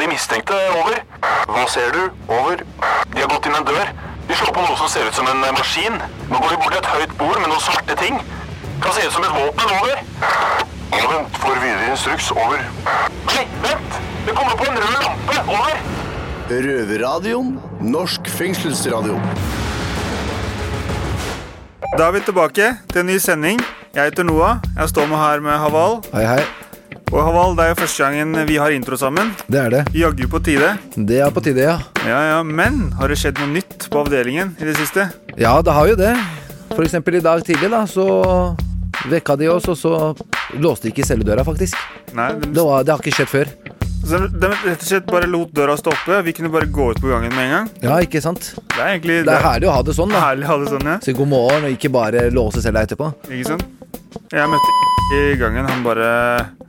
de 0.00 0.08
mistenkte. 0.08 0.56
Over. 0.80 1.02
Hva 1.50 1.66
ser 1.68 1.92
du? 1.92 2.02
Over. 2.28 2.62
De 3.12 3.20
har 3.20 3.28
gått 3.28 3.48
inn 3.48 3.56
en 3.58 3.66
dør. 3.68 3.90
De 4.28 4.36
slår 4.38 4.52
på 4.54 4.64
noe 4.64 4.76
som 4.78 4.88
ser 4.92 5.08
ut 5.08 5.16
som 5.16 5.28
en 5.28 5.44
eh, 5.44 5.54
maskin. 5.56 5.98
Nå 6.30 6.40
går 6.40 6.54
de 6.54 6.58
bort 6.62 6.74
til 6.74 6.80
et 6.80 6.90
høyt 6.94 7.16
bord 7.20 7.40
med 7.40 7.50
noen 7.50 7.64
svarte 7.64 7.96
ting. 8.00 8.20
Kan 8.80 8.94
se 8.96 9.06
ut 9.06 9.16
som 9.16 9.26
et 9.26 9.34
våpen. 9.36 9.74
Over. 9.80 10.04
Ja, 10.94 11.02
vent. 11.10 11.40
Får 11.42 11.58
videre 11.62 11.90
instruks. 11.92 12.30
Over. 12.34 12.62
Nei, 13.28 13.44
vent! 13.64 13.98
Det 14.26 14.36
kommer 14.36 14.56
på 14.60 14.68
en 14.68 14.80
rød 14.80 14.96
lampe. 15.04 15.42
Over. 15.56 15.82
Røverradioen. 16.50 17.52
Norsk 17.80 18.30
fengselsradio. 18.38 19.18
Da 21.98 22.06
er 22.06 22.16
vi 22.16 22.24
tilbake 22.24 22.72
til 22.92 23.04
en 23.04 23.10
ny 23.10 23.18
sending. 23.22 23.62
Jeg 23.94 24.12
heter 24.12 24.26
Noah. 24.26 24.62
Jeg 24.78 24.92
står 24.94 25.10
med 25.10 25.18
her 25.18 25.40
med 25.44 25.58
Haval. 25.58 26.02
Hei, 26.14 26.26
hei. 26.36 26.42
Og 27.10 27.18
Haval, 27.26 27.56
det 27.58 27.64
er 27.64 27.72
jo 27.72 27.78
første 27.80 28.04
gangen 28.06 28.36
vi 28.46 28.56
har 28.60 28.70
intro 28.70 28.94
sammen. 28.98 29.32
Det 29.50 29.58
er 29.58 29.72
det. 29.74 29.80
Jaggu 29.98 30.28
på 30.30 30.38
tide. 30.46 30.68
Det 30.94 31.18
er 31.24 31.32
på 31.34 31.42
tide, 31.42 31.64
ja. 31.66 31.78
Ja, 32.06 32.20
ja, 32.36 32.42
Men 32.46 32.92
har 33.00 33.10
det 33.10 33.16
skjedd 33.18 33.40
noe 33.42 33.50
nytt 33.50 33.88
på 33.90 34.04
avdelingen 34.04 34.52
i 34.62 34.68
det 34.68 34.76
siste? 34.78 35.08
Ja, 35.40 35.56
det 35.66 35.74
har 35.74 35.90
jo 35.90 35.96
det. 35.98 36.12
For 36.70 36.84
eksempel 36.86 37.18
i 37.18 37.22
dag 37.24 37.42
tidlig, 37.46 37.70
da, 37.72 37.82
så 37.90 38.06
vekka 39.10 39.34
de 39.40 39.48
oss, 39.50 39.66
og 39.72 39.78
så 39.80 39.94
låste 40.62 40.86
de 40.86 40.92
ikke 40.94 41.06
celledøra, 41.08 41.42
faktisk. 41.46 41.74
Nei, 42.14 42.28
de, 42.38 42.52
Det, 42.54 42.62
var, 42.68 42.86
det 42.86 42.94
har 42.94 43.02
ikke 43.02 43.16
skjedd 43.18 43.32
før. 43.32 43.50
så 44.06 44.20
de 44.30 44.52
rett 44.52 44.78
og 44.78 44.86
slett 44.92 45.10
bare 45.10 45.26
lot 45.30 45.50
døra 45.56 45.74
stå 45.80 45.90
oppe. 45.96 46.20
Vi 46.28 46.36
kunne 46.38 46.52
bare 46.54 46.70
gå 46.70 46.92
ut 46.94 47.02
på 47.02 47.10
gangen 47.10 47.34
med 47.34 47.48
en 47.48 47.56
gang. 47.56 47.68
Ja, 47.82 47.98
ikke 48.06 48.22
sant? 48.22 48.52
Det 48.70 48.78
er 48.78 48.94
egentlig 48.94 49.18
Det 49.26 49.34
er 49.34 49.42
herlig 49.48 49.66
å 49.66 49.74
ha 49.74 49.82
det 49.82 49.98
sånn, 49.98 50.14
da. 50.14 50.22
herlig 50.28 50.46
å 50.46 50.52
ha 50.54 50.60
det 50.62 50.70
sånn, 50.76 50.86
ja. 50.94 51.00
Si 51.02 51.16
god 51.18 51.32
morgen, 51.34 51.66
og 51.66 51.74
ikke 51.74 51.90
bare 51.98 52.28
låse 52.30 52.62
cella 52.62 52.86
etterpå. 52.86 53.10
Ikke 53.26 53.50
sant? 53.50 53.66
Jeg 54.30 54.46
møtte 54.46 54.78
i 55.10 55.36
gangen, 55.36 55.66
han 55.66 55.82
bare 55.82 56.06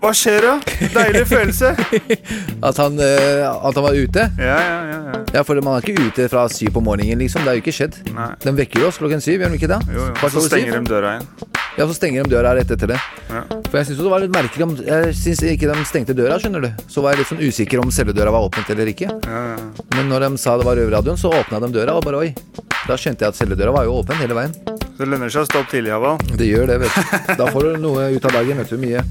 Hva 0.01 0.11
skjer 0.17 0.41
da? 0.41 0.53
Deilig 0.95 1.27
følelse. 1.29 1.75
At 2.67 2.77
han, 2.81 2.97
uh, 2.97 3.67
at 3.67 3.77
han 3.77 3.83
var 3.85 3.97
ute. 3.97 4.25
Ja, 4.41 4.57
ja, 4.57 4.79
ja. 4.89 4.97
ja. 5.11 5.19
Ja, 5.35 5.43
for 5.47 5.57
man 5.63 5.77
er 5.77 5.85
ikke 5.85 6.09
ute 6.09 6.27
fra 6.31 6.47
syv 6.51 6.73
på 6.75 6.83
morgenen, 6.83 7.21
liksom. 7.21 7.45
Det 7.45 7.53
er 7.53 7.59
jo 7.59 7.63
ikke 7.63 7.73
skjedd. 7.75 7.97
Nei. 8.15 8.27
De 8.43 8.53
vekker 8.57 8.81
jo 8.83 8.89
oss 8.89 8.99
klokken 9.01 9.21
syv, 9.23 9.43
gjør 9.43 9.53
de 9.53 9.59
ikke 9.59 9.69
det? 9.71 9.79
Jo, 9.93 10.07
jo. 10.09 10.29
Så 10.33 10.43
stenger 10.47 10.75
syv. 10.75 10.81
de 10.81 10.93
døra 10.93 11.13
igjen. 11.15 11.29
Ja, 11.77 11.85
så 11.87 11.95
stenger 11.95 12.25
de 12.25 12.33
døra 12.33 12.55
rett 12.57 12.73
etter 12.75 12.91
det. 12.91 12.99
Ja. 13.29 13.43
For 13.69 13.79
jeg 13.79 13.89
syns 13.89 14.01
det 14.01 14.11
var 14.11 14.23
litt 14.25 14.33
merkelig 14.35 14.65
om 14.65 14.73
Jeg 14.83 15.13
syns 15.15 15.43
ikke 15.53 15.69
de 15.71 15.85
stengte 15.87 16.17
døra, 16.17 16.39
skjønner 16.41 16.65
du. 16.65 16.83
Så 16.91 17.05
var 17.05 17.15
jeg 17.15 17.23
litt 17.23 17.31
sånn 17.31 17.45
usikker 17.45 17.83
om 17.83 17.93
celledøra 17.93 18.33
var 18.35 18.49
åpnet 18.49 18.73
eller 18.75 18.91
ikke. 18.91 19.07
Ja, 19.07 19.45
ja. 19.53 19.87
Men 19.95 20.11
når 20.11 20.27
de 20.27 20.41
sa 20.41 20.57
det 20.59 20.67
var 20.67 20.81
Røverradioen, 20.81 21.19
så 21.21 21.31
åpna 21.31 21.61
de 21.63 21.71
døra, 21.77 21.95
og 21.95 22.05
bare 22.07 22.25
oi. 22.25 22.33
Da 22.89 22.97
skjønte 22.99 23.23
jeg 23.23 23.35
at 23.35 23.39
celledøra 23.39 23.77
var 23.77 23.87
jo 23.87 24.01
åpen 24.01 24.19
hele 24.19 24.35
veien. 24.37 24.55
Det 25.01 25.07
lønner 25.09 25.31
seg 25.33 25.41
å 25.41 25.47
stå 25.49 25.63
opp 25.63 25.69
tidlig, 25.71 25.89
Haval. 25.95 26.19
Det 26.37 26.45
gjør 26.45 26.67
det, 26.69 26.75
vet 26.83 26.93
du. 26.93 27.29
Da 27.39 27.47
får 27.49 27.63
du 27.65 27.77
noe 27.81 28.03
ut 28.13 28.25
av 28.29 28.35
dagen, 28.35 28.59
vet 28.61 28.69
du. 28.69 28.77
Mye. 28.77 29.01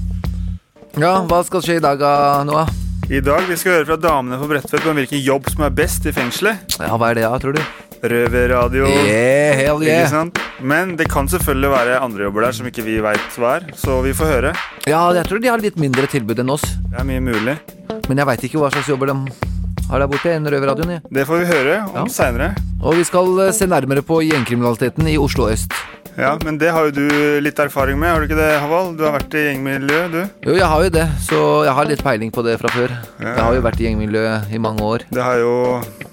Ja, 0.95 1.09
hva 1.27 1.39
skal 1.43 1.65
skje 1.65 1.75
i 1.81 1.83
dag, 1.83 1.99
Noah? 2.47 2.71
I 3.11 3.19
dag 3.19 3.43
vi 3.49 3.57
skal 3.59 3.73
høre 3.75 3.89
fra 3.89 3.97
damene 3.99 4.39
på 4.39 4.47
Bredtvet 4.47 4.87
om 4.87 4.95
hvilken 4.95 5.19
jobb 5.19 5.49
som 5.51 5.65
er 5.67 5.75
best 5.75 6.07
i 6.07 6.13
fengselet. 6.15 6.77
Ja, 6.79 6.95
hva 6.95 7.11
er 7.11 7.19
det, 7.19 7.27
da, 7.27 7.41
tror 7.43 7.59
du? 7.59 7.61
Røverradio. 8.07 8.87
Yeah, 9.03 9.59
hell 9.59 9.83
Ikke 9.83 10.07
sant? 10.13 10.39
Men 10.63 10.95
det 10.95 11.09
kan 11.11 11.27
selvfølgelig 11.27 11.75
være 11.75 11.99
andre 12.07 12.29
jobber 12.29 12.47
der 12.47 12.55
som 12.55 12.71
ikke 12.71 12.87
vi 12.87 12.95
veit 13.03 13.35
hva 13.35 13.57
er. 13.59 13.67
Så 13.75 13.99
vi 14.07 14.15
får 14.15 14.31
høre. 14.31 14.53
Ja, 14.87 15.03
jeg 15.17 15.27
tror 15.27 15.43
de 15.43 15.51
har 15.51 15.59
litt 15.59 15.75
mindre 15.75 16.07
tilbud 16.07 16.39
enn 16.39 16.55
oss. 16.55 16.63
Det 16.87 17.03
er 17.03 17.09
mye 17.11 17.27
mulig. 17.27 17.59
Men 18.07 18.23
jeg 18.23 18.31
veit 18.31 18.47
ikke 18.47 18.63
hva 18.63 18.71
slags 18.71 18.87
jobber 18.95 19.11
de 19.11 19.59
har 19.91 19.99
der 19.99 20.07
borte 20.11 20.31
enn 20.33 20.47
Røverradioen. 20.47 21.01
Det 21.11 21.25
får 21.27 21.41
vi 21.43 21.45
høre 21.51 21.79
om 21.91 22.05
Ja. 22.07 22.11
seinere. 22.11 22.53
Og 22.81 22.95
vi 22.97 23.03
skal 23.03 23.27
eh, 23.47 23.51
se 23.53 23.67
nærmere 23.67 24.01
på 24.01 24.21
gjengkriminaliteten 24.23 25.07
i 25.11 25.17
Oslo 25.19 25.49
øst. 25.51 25.71
Ja, 26.19 26.33
men 26.43 26.57
det 26.59 26.71
har 26.75 26.89
jo 26.89 26.91
du 26.95 27.07
litt 27.43 27.59
erfaring 27.59 27.99
med, 27.99 28.11
har 28.11 28.19
du 28.19 28.27
ikke 28.27 28.39
det, 28.39 28.49
Haval? 28.59 28.91
Du 28.99 29.05
har 29.07 29.15
vært 29.15 29.35
i 29.37 29.45
gjengmiljø, 29.47 29.99
du. 30.11 30.21
Jo, 30.49 30.55
jeg 30.57 30.67
har 30.67 30.83
jo 30.83 30.91
det, 30.93 31.05
så 31.23 31.41
jeg 31.67 31.75
har 31.77 31.87
litt 31.87 32.03
peiling 32.03 32.33
på 32.35 32.43
det 32.45 32.57
fra 32.59 32.71
før. 32.73 32.95
Ja. 33.21 33.29
Jeg 33.29 33.43
har 33.45 33.55
jo 33.55 33.63
vært 33.65 33.79
i 33.79 33.87
gjengmiljø 33.87 34.25
i 34.51 34.59
mange 34.61 34.83
år. 34.83 35.05
Det 35.11 35.23
har 35.23 35.39
jo 35.39 35.53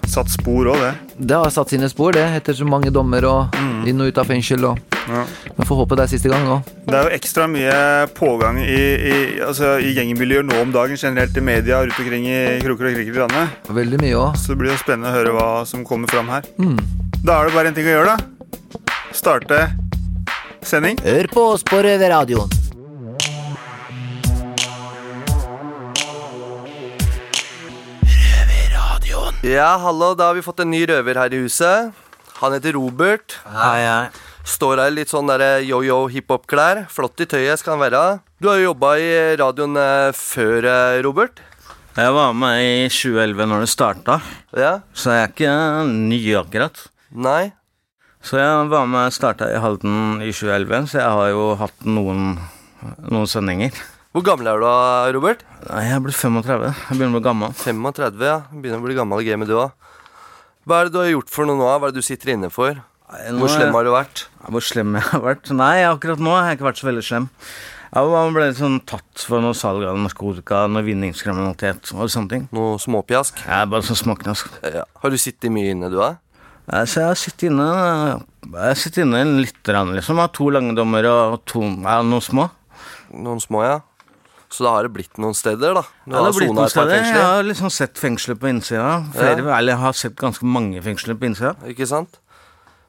satt 0.09 0.31
spor 0.33 0.71
òg, 0.73 0.79
det. 0.83 0.93
Det 1.19 1.41
har 1.43 1.51
satt 1.53 1.75
sine 1.75 1.91
spor, 1.91 2.15
det, 2.15 2.25
etter 2.39 2.57
så 2.57 2.69
mange 2.69 2.93
dommer 2.95 3.27
og 3.29 3.59
inn 3.89 3.99
og 4.01 4.13
ut 4.13 4.23
av 4.23 4.31
fengsel. 4.31 4.71
Og... 4.71 4.79
Ja. 5.09 5.25
Men 5.57 5.67
får 5.67 5.83
håpe 5.83 5.97
det 5.99 6.05
er 6.05 6.13
siste 6.13 6.31
gang 6.31 6.47
nå. 6.47 6.61
Det 6.87 6.95
er 6.95 7.09
jo 7.09 7.19
ekstra 7.19 7.49
mye 7.51 7.75
pågang 8.17 8.61
i, 8.63 8.79
i, 8.79 9.19
altså, 9.45 9.77
i 9.83 9.95
gjengmiljøer 9.97 10.47
nå 10.47 10.63
om 10.63 10.73
dagen, 10.75 11.01
generelt 11.01 11.37
i 11.37 11.45
media 11.45 11.83
rundt 11.83 11.99
omkring 11.99 12.29
i 12.29 12.41
kroker 12.63 12.91
og 12.91 12.97
kriker 12.97 13.13
i 13.17 13.23
landet. 13.25 13.61
Veldig 13.83 14.03
mye 14.05 14.17
òg. 14.21 14.39
Så 14.39 14.55
det 14.55 14.63
blir 14.63 14.75
jo 14.77 14.81
spennende 14.81 15.11
å 15.11 15.19
høre 15.19 15.37
hva 15.37 15.51
som 15.69 15.87
kommer 15.89 16.13
fram 16.13 16.31
her. 16.33 16.47
Mm. 16.61 16.77
Da 17.19 17.41
er 17.41 17.49
det 17.49 17.57
bare 17.57 17.73
en 17.73 17.79
ting 17.79 17.89
å 17.89 17.97
gjøre, 17.97 18.15
da. 18.15 18.38
Starte 19.19 19.59
sending. 20.63 20.99
Hør 21.03 21.27
på 21.33 21.43
oss 21.55 21.65
på 21.67 21.81
Røverradioen. 21.83 22.51
Ja, 29.43 29.77
hallo, 29.79 30.13
da 30.19 30.29
har 30.31 30.35
vi 30.37 30.43
fått 30.43 30.61
en 30.65 30.71
ny 30.73 30.81
røver 30.91 31.19
her 31.19 31.35
i 31.35 31.39
huset. 31.45 31.93
Han 32.41 32.55
heter 32.55 32.75
Robert. 32.75 33.37
Hei, 33.47 33.85
hei. 33.87 34.09
Står 34.49 34.81
her 34.83 34.91
i 34.91 34.97
litt 34.99 35.13
sånn 35.13 35.29
derre 35.31 35.61
yo-yo 35.67 36.01
hiphop-klær. 36.13 36.85
Flott 36.91 37.21
i 37.23 37.27
tøyet 37.31 37.61
skal 37.61 37.77
han 37.77 37.83
være. 37.85 38.03
Du 38.43 38.49
har 38.51 38.59
jo 38.59 38.71
jobba 38.71 38.93
i 39.03 39.09
radioen 39.39 39.79
eh, 39.79 40.11
før, 40.17 40.67
eh, 40.69 40.99
Robert. 41.07 41.43
Jeg 41.99 42.15
var 42.15 42.35
med 42.39 42.63
i 42.63 42.89
2011 42.91 43.49
når 43.51 43.65
det 43.65 43.71
starta, 43.73 44.19
Ja? 44.55 44.73
så 44.95 45.15
jeg 45.17 45.25
er 45.25 45.33
ikke 45.33 45.55
ny 45.91 46.21
akkurat. 46.39 46.85
Nei? 47.11 47.51
Så 48.25 48.39
jeg 48.41 48.69
var 48.73 48.89
med 48.91 49.13
starta 49.15 49.47
i 49.53 49.61
Halden 49.63 50.19
i 50.25 50.33
2011, 50.35 50.89
så 50.91 50.99
jeg 51.01 51.15
har 51.19 51.31
jo 51.33 51.45
hatt 51.61 51.87
noen, 51.87 52.35
noen 53.07 53.31
sendinger. 53.31 53.77
Hvor 54.17 54.25
gammel 54.27 54.49
er 54.51 54.59
du 54.59 54.65
da, 54.67 54.75
Robert? 55.15 55.45
Nei, 55.69 55.85
Jeg 55.87 55.95
er 55.95 56.03
blitt 56.03 56.19
35. 56.19 56.65
Jeg 56.73 56.97
begynner 56.99 57.13
å 57.13 57.19
bli 57.21 57.27
gammel. 57.29 57.55
35, 57.61 58.25
ja. 58.27 58.39
Begynner 58.51 58.81
å 58.81 58.87
bli 58.89 58.97
gammel 58.99 59.23
i 59.23 59.29
gamet, 59.29 59.51
du 59.51 59.55
òg. 59.61 59.73
Hva 60.69 60.81
er 60.81 60.89
det 60.89 60.95
du 60.97 61.01
har 61.01 61.11
gjort 61.13 61.31
for 61.33 61.49
noe 61.49 61.57
nå? 61.61 61.69
Hva 61.69 61.89
er 61.89 61.95
det 61.95 62.03
du 62.03 62.07
sitter 62.09 62.35
inne 62.35 62.51
for? 62.53 62.81
Nei, 63.09 63.21
Hvor 63.39 63.49
slem 63.53 63.73
har 63.73 63.87
du 63.87 63.93
vært? 63.95 64.27
Hvor 64.53 64.65
slem 64.65 64.99
jeg 64.99 65.07
har 65.13 65.23
vært? 65.25 65.53
Nei, 65.57 65.77
akkurat 65.89 66.21
nå 66.21 66.35
har 66.35 66.51
jeg 66.51 66.59
ikke 66.59 66.67
vært 66.69 66.81
så 66.83 66.89
veldig 66.91 67.05
slem. 67.07 67.29
Jeg 67.89 68.33
ble 68.35 68.49
litt 68.51 68.59
sånn 68.59 68.81
tatt 68.85 69.23
for 69.25 69.41
noe 69.41 69.57
salg 69.57 69.87
av 69.89 69.97
narkotika, 69.97 70.67
noe 70.69 70.85
vinningskriminalitet 70.85 71.95
og 71.95 72.11
sånne 72.13 72.33
ting. 72.35 72.43
Noe 72.53 72.77
småpjask? 72.83 73.41
Er 73.49 73.71
bare 73.71 73.87
sånn 73.87 73.97
småknask. 74.03 74.51
Ja. 74.67 74.85
Har 75.01 75.15
du 75.15 75.17
sittet 75.21 75.49
mye 75.55 75.73
inne, 75.73 75.89
du, 75.89 75.97
da? 76.03 76.17
Så 76.69 77.01
jeg 77.01 77.17
sitter 77.17 77.49
inne 77.49 77.67
Jeg 78.53 78.77
sitter 78.77 79.07
inne 79.07 79.23
litt, 79.41 79.61
liksom. 79.65 80.19
Jeg 80.19 80.21
har 80.21 80.33
to 80.37 80.49
lange 80.53 80.75
dommer 80.77 81.07
og 81.09 81.39
to, 81.49 81.63
ja, 81.65 82.01
noen 82.05 82.25
små. 82.25 82.49
Noen 83.17 83.41
små, 83.41 83.63
ja. 83.65 83.79
Så 84.53 84.65
da 84.65 84.73
har 84.77 84.87
det 84.87 84.95
blitt 84.95 85.19
noen 85.21 85.37
steder, 85.37 85.75
da? 85.77 85.83
Du 86.05 86.15
Ja, 86.15 86.23
det 86.23 86.25
har 86.25 86.37
blitt 86.39 86.55
noen 86.57 86.73
steder. 86.73 87.03
Jeg 87.05 87.25
har 87.25 87.45
liksom 87.45 87.73
sett 87.73 88.01
fengsler 88.01 88.37
på 88.41 88.49
innsida. 88.49 89.05
Flere, 89.13 89.45
Eller 89.45 89.75
jeg 89.75 89.81
har 89.83 89.93
sett 89.93 90.17
ganske 90.17 90.45
mange 90.45 90.81
fengsler 90.85 91.19
på 91.21 91.29
innsida. 91.29 91.55
Ikke 91.69 91.89
sant? 91.89 92.21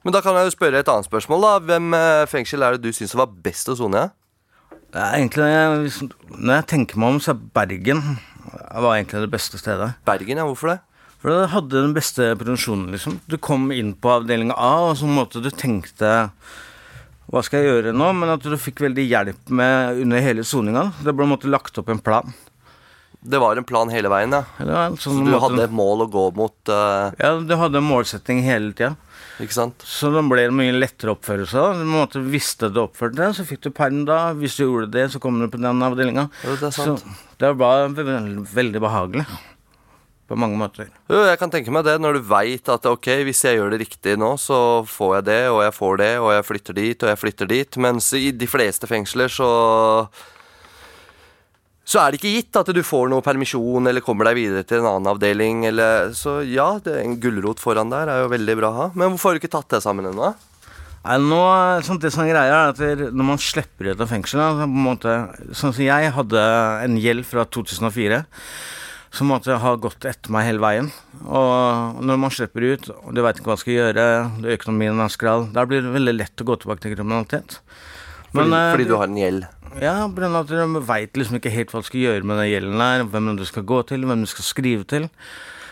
Men 0.03 0.15
da 0.15 0.21
kan 0.23 0.35
jeg 0.39 0.47
jo 0.47 0.55
spørre 0.55 0.79
et 0.79 0.87
annet 0.87 1.07
spørsmål, 1.07 1.43
da. 1.43 1.51
Hvem 1.59 1.93
eh, 1.97 2.25
fengsel 2.31 2.63
er 2.63 2.77
det 2.77 2.87
du 2.87 2.95
syns 2.95 3.15
var 3.19 3.27
best 3.27 3.67
å 3.67 3.75
sone 3.75 4.05
i? 4.07 4.11
Det 4.89 5.01
er 5.03 5.17
egentlig 5.19 6.11
Når 6.39 6.53
jeg 6.55 6.67
tenker 6.71 6.97
meg 6.97 7.15
om, 7.15 7.19
så 7.21 7.35
er 7.35 7.41
Bergen 7.53 8.01
var 8.49 8.95
egentlig 8.95 9.21
det 9.27 9.31
beste 9.31 9.59
stedet. 9.59 9.91
Bergen, 10.07 10.39
ja. 10.39 10.47
Hvorfor 10.47 10.71
det? 10.73 10.79
For 11.19 11.33
det 11.33 11.49
hadde 11.51 11.81
den 11.83 11.93
beste 11.97 12.29
produksjonen, 12.39 12.93
liksom. 12.95 13.17
Du 13.27 13.35
kom 13.43 13.69
inn 13.75 13.91
på 13.99 14.11
avdeling 14.13 14.53
A, 14.55 14.69
og 14.89 14.93
så 15.01 15.07
måtte 15.09 15.41
du 15.43 15.49
tenkte 15.51 16.29
Hva 17.29 17.41
skal 17.43 17.59
jeg 17.65 17.73
gjøre 17.73 17.91
nå? 17.93 18.07
Men 18.15 18.31
at 18.37 18.45
du 18.47 18.55
fikk 18.57 18.79
veldig 18.85 19.03
hjelp 19.05 19.51
med 19.53 19.99
under 20.05 20.23
hele 20.23 20.45
soninga. 20.47 20.87
Det 21.03 21.13
ble 21.13 21.27
måtte 21.29 21.51
lagt 21.51 21.75
opp 21.77 21.91
en 21.93 21.99
plan. 22.01 22.31
Det 23.19 23.35
var 23.43 23.59
en 23.59 23.65
plan 23.67 23.89
hele 23.91 24.07
veien, 24.09 24.31
ja. 24.31 24.45
Så 24.95 25.09
sånn 25.11 25.25
du 25.27 25.33
måtte, 25.33 25.41
hadde 25.49 25.65
et 25.67 25.75
mål 25.75 26.05
å 26.05 26.09
gå 26.13 26.23
mot, 26.39 26.55
Uh... 26.71 27.11
Ja, 27.19 27.33
du 27.43 27.51
hadde 27.59 27.81
en 27.81 27.89
målsetting 27.89 28.39
hele 28.45 28.71
tida. 28.71 28.93
ikke 29.43 29.57
sant? 29.57 29.83
Så 29.83 30.07
da 30.15 30.23
ble 30.23 30.45
det 30.47 30.55
mye 30.55 30.71
lettere 30.79 31.11
oppførelse. 31.17 31.65
Du 31.81 31.83
måtte 31.91 32.23
visste 32.23 32.71
du 32.71 32.79
oppførte 32.85 33.19
deg, 33.19 33.35
så 33.35 33.43
fikk 33.49 33.65
du 33.67 33.69
perm 33.75 34.05
da. 34.07 34.31
Hvis 34.39 34.55
du 34.55 34.63
gjorde 34.63 34.89
det, 34.95 35.09
så 35.11 35.19
kom 35.19 35.35
du 35.43 35.49
på 35.51 35.59
den 35.59 35.83
avdelinga. 35.83 36.29
Ja, 36.47 36.55
det 36.63 36.71
er 36.71 36.75
sant. 36.79 37.03
Så 37.03 37.35
det 37.43 37.51
var 37.59 37.89
ve- 37.91 38.45
veldig 38.55 38.81
behagelig. 38.87 39.27
På 40.29 40.37
mange 40.37 40.59
måter. 40.61 40.91
Jeg 41.09 41.37
kan 41.41 41.49
tenke 41.49 41.73
meg 41.73 41.87
det, 41.87 41.95
når 41.97 42.19
du 42.19 42.25
veit 42.29 42.69
at 42.69 42.83
ok, 42.85 43.07
hvis 43.25 43.41
jeg 43.47 43.57
gjør 43.57 43.73
det 43.73 43.79
riktig 43.81 44.13
nå, 44.21 44.35
så 44.37 44.85
får 44.85 45.15
jeg 45.17 45.25
det, 45.31 45.39
og 45.49 45.63
jeg 45.65 45.73
får 45.73 45.95
det, 46.03 46.11
og 46.21 46.33
jeg 46.35 46.45
flytter 46.45 46.77
dit, 46.77 47.05
og 47.05 47.09
jeg 47.09 47.21
flytter 47.23 47.49
dit. 47.49 47.79
Mens 47.81 48.11
i 48.13 48.27
de 48.29 48.49
fleste 48.49 48.89
fengsler 48.89 49.33
så 49.33 49.49
så 51.89 52.03
er 52.03 52.11
det 52.11 52.19
ikke 52.19 52.35
gitt 52.35 52.57
at 52.59 52.67
du 52.69 52.83
får 52.85 53.07
noe 53.09 53.25
permisjon 53.25 53.89
eller 53.89 54.03
kommer 54.05 54.27
deg 54.29 54.37
videre 54.37 54.65
til 54.67 54.83
en 54.83 54.91
annen 54.91 55.09
avdeling. 55.09 55.63
Eller, 55.65 56.11
så 56.13 56.35
ja, 56.45 56.75
det 56.85 56.93
er 56.93 57.01
en 57.01 57.17
gulrot 57.21 57.61
foran 57.63 57.89
der 57.89 58.11
er 58.13 58.21
jo 58.21 58.29
veldig 58.29 58.55
bra 58.59 58.69
å 58.69 58.77
ha. 58.77 58.87
Men 58.93 59.15
hvorfor 59.15 59.31
har 59.31 59.39
du 59.39 59.41
ikke 59.41 59.55
tatt 59.55 59.73
det 59.73 59.81
sammen 59.81 60.11
ennå? 60.11 60.29
Nei, 60.99 61.15
nå, 61.23 61.39
sånn, 61.87 61.97
det 62.03 62.11
som 62.13 62.25
er 62.25 62.33
greia 62.33 62.55
er 62.59 62.73
at 62.73 62.79
Når 63.15 63.25
man 63.25 63.39
slipper 63.39 63.87
ut 63.93 64.01
av 64.03 64.09
fengselet 64.11 65.05
Sånn 65.55 65.71
som 65.71 65.79
jeg 65.79 66.09
hadde 66.11 66.41
en 66.83 66.97
gjeld 66.99 67.23
fra 67.25 67.45
2004 67.47 68.19
som 69.15 69.31
måtte 69.31 69.57
ha 69.61 69.75
gått 69.81 70.05
etter 70.05 70.33
meg 70.33 70.47
hele 70.47 70.61
veien. 70.63 70.89
Og 71.25 72.01
når 72.05 72.19
man 72.21 72.33
slipper 72.33 72.65
ut, 72.73 72.89
og 72.93 73.13
du 73.15 73.23
veit 73.25 73.39
ikke 73.39 73.51
hva 73.51 73.57
du 73.59 73.63
skal 73.63 73.77
gjøre, 73.77 74.07
det 74.43 74.57
økonomien 74.59 75.01
er 75.01 75.13
skral, 75.13 75.47
da 75.55 75.65
blir 75.69 75.85
det 75.85 75.95
veldig 75.95 76.15
lett 76.17 76.43
å 76.43 76.49
gå 76.49 76.59
tilbake 76.61 76.85
til 76.85 76.97
kriminalitet. 76.97 77.59
Men, 78.31 78.51
fordi, 78.51 78.65
fordi 78.75 78.89
du 78.89 78.97
har 78.99 79.09
en 79.09 79.17
gjeld. 79.17 79.47
Ja, 79.81 79.93
av 80.05 80.35
at 80.41 80.49
de 80.49 80.81
veit 80.85 81.17
liksom 81.17 81.37
ikke 81.37 81.53
helt 81.53 81.71
hva 81.73 81.81
de 81.81 81.89
skal 81.89 82.03
gjøre 82.03 82.25
med 82.25 82.41
den 82.41 82.49
gjelden 82.49 82.83
her. 82.83 83.05
Hvem 83.09 83.31
du 83.37 83.45
skal 83.47 83.65
gå 83.69 83.81
til, 83.89 84.05
hvem 84.09 84.25
du 84.25 84.29
skal 84.29 84.45
skrive 84.45 84.85
til. 84.89 85.09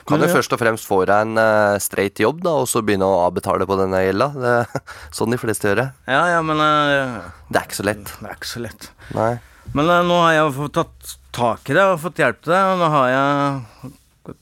Kan 0.07 0.22
du 0.24 0.30
først 0.31 0.54
og 0.56 0.62
fremst 0.62 0.88
få 0.88 1.01
deg 1.10 1.25
en 1.25 1.36
uh, 1.36 1.75
straight 1.84 2.22
jobb, 2.22 2.39
da, 2.45 2.54
og 2.62 2.69
så 2.72 2.80
begynne 2.86 3.07
å 3.10 3.25
avbetale 3.25 3.68
på 3.68 3.75
denne 3.80 4.00
gjelda? 4.06 4.30
Det 4.38 4.54
er 4.62 4.94
sånn 5.18 5.36
de 5.36 5.39
fleste 5.42 5.68
gjør 5.68 5.81
det. 5.81 5.88
Ja, 6.07 6.22
ja, 6.31 6.39
men 6.45 6.62
uh, 6.63 7.28
Det 7.51 7.60
er 7.60 7.68
ikke 7.68 7.81
så 7.81 7.88
lett. 7.89 8.13
det 8.22 8.30
er 8.31 8.39
ikke 8.39 8.51
så 8.54 8.63
lett. 8.63 8.89
Nei. 9.18 9.34
Men 9.75 9.90
eh, 9.92 10.04
nå 10.08 10.19
har 10.24 10.36
jeg 10.36 10.56
fått 10.58 10.75
tatt 10.78 11.16
tak 11.38 11.69
i 11.69 11.75
det 11.78 11.86
og 11.86 12.00
fått 12.02 12.22
hjelp 12.22 12.40
til 12.44 12.54
det, 12.54 12.62
og 12.72 12.80
nå 12.81 12.90
har 12.94 13.10
jeg 13.14 13.92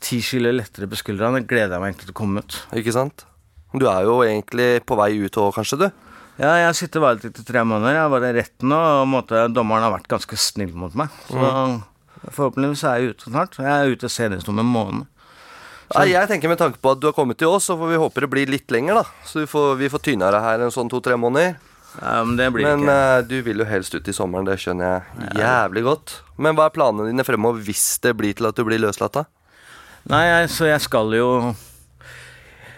ti 0.01 0.19
kilo 0.23 0.51
lettere 0.53 0.87
på 0.89 0.99
skuldrene. 0.99 1.41
Det 1.41 1.49
gleder 1.49 1.75
jeg 1.75 1.83
meg 1.83 1.91
egentlig 1.93 2.09
til 2.09 2.15
å 2.15 2.19
komme 2.21 2.43
ut. 2.45 2.59
Ikke 2.79 2.93
sant? 2.95 3.25
Du 3.75 3.87
er 3.91 4.05
jo 4.07 4.21
egentlig 4.23 4.69
på 4.87 4.95
vei 4.99 5.11
ut 5.19 5.39
òg, 5.41 5.51
kanskje, 5.57 5.81
du? 5.85 5.87
Ja, 6.39 6.53
jeg 6.59 6.75
sitter 6.75 7.03
varetekt 7.03 7.39
i 7.39 7.45
tre 7.47 7.63
måneder. 7.67 7.95
Jeg 7.95 8.11
var 8.11 8.23
i 8.27 8.31
retten 8.35 8.71
nå, 8.71 8.79
og 9.01 9.09
måte, 9.11 9.45
dommeren 9.55 9.85
har 9.85 9.93
vært 9.93 10.09
ganske 10.11 10.39
snill 10.39 10.73
mot 10.75 10.95
meg. 10.99 11.11
Så 11.29 11.51
forhåpentligvis 12.35 12.83
er 12.87 13.01
jeg 13.03 13.13
ute 13.15 13.29
snart. 13.29 13.59
Jeg 13.59 13.71
er 13.71 13.91
ute 13.93 14.11
senest 14.11 14.49
om 14.51 14.59
en 14.59 14.67
måned. 14.67 15.05
Nei, 15.93 16.07
jeg 16.09 16.25
tenker 16.31 16.49
Med 16.49 16.57
tanke 16.57 16.79
på 16.81 16.95
at 16.95 17.01
du 17.01 17.05
har 17.05 17.13
kommet 17.13 17.37
til 17.37 17.51
oss, 17.53 17.67
så 17.69 17.75
får 17.77 17.91
vi 17.91 17.99
håpe 18.01 18.23
det 18.23 18.29
blir 18.31 18.49
litt 18.49 18.71
lenger. 18.73 19.03
da 19.03 19.27
Så 19.27 19.43
vi 19.43 19.47
får, 19.49 19.75
vi 19.79 19.91
får 19.93 20.01
tyna 20.07 20.31
deg 20.33 20.41
her 20.43 20.65
en 20.65 20.73
sånn 20.73 20.89
to-tre 20.91 21.17
måneder. 21.19 21.59
Ja, 22.01 22.23
men 22.27 22.35
det 22.39 22.49
blir 22.53 22.67
Men 22.67 22.83
ikke 22.83 22.95
Uh, 22.95 23.21
du 23.29 23.35
vil 23.45 23.61
jo 23.63 23.67
helst 23.69 23.95
ut 23.95 24.07
i 24.07 24.15
sommeren, 24.15 24.47
det 24.47 24.57
skjønner 24.61 24.85
jeg 24.85 25.39
jævlig 25.41 25.85
godt. 25.85 26.17
Men 26.37 26.57
hva 26.57 26.67
er 26.67 26.75
planene 26.75 27.07
dine 27.09 27.25
fremover 27.27 27.63
hvis 27.63 27.85
det 28.03 28.15
blir 28.19 28.35
til 28.35 28.49
at 28.49 28.57
du 28.57 28.65
blir 28.67 28.81
løslatt? 28.83 29.15
da? 29.15 29.25
Nei, 30.11 30.25
jeg, 30.27 30.51
så 30.53 30.67
jeg 30.69 30.83
skal 30.85 31.15
jo 31.17 31.29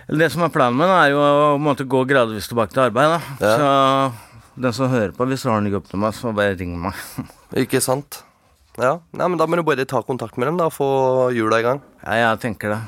Det 0.08 0.30
som 0.32 0.46
er 0.46 0.54
planen 0.54 0.78
min, 0.80 0.88
er 0.88 1.12
jo 1.12 1.20
å 1.20 1.58
måte, 1.60 1.84
gå 1.84 2.06
gradvis 2.08 2.48
tilbake 2.48 2.72
til 2.72 2.86
arbeid. 2.86 3.18
Da. 3.18 3.50
Så 3.58 4.62
den 4.64 4.74
som 4.74 4.90
hører 4.90 5.12
på, 5.14 5.26
hvis 5.28 5.44
du 5.44 5.52
har 5.52 5.60
en 5.60 5.70
jobb 5.70 5.90
til 5.90 6.00
meg, 6.02 6.16
så 6.16 6.32
bare 6.36 6.56
ring 6.58 6.78
meg. 6.82 6.96
Ikke 7.64 7.82
sant? 7.84 8.22
Ja, 8.78 9.00
Nei, 9.18 9.26
men 9.26 9.40
Da 9.42 9.48
må 9.50 9.58
du 9.58 9.66
bare 9.66 9.88
ta 9.90 10.04
kontakt 10.06 10.38
med 10.38 10.48
dem 10.52 10.60
da 10.60 10.70
og 10.70 10.76
få 10.76 10.88
hjula 11.34 11.60
i 11.60 11.66
gang. 11.66 11.82
Ja, 12.04 12.20
jeg 12.22 12.42
tenker 12.46 12.76
det. 12.76 12.80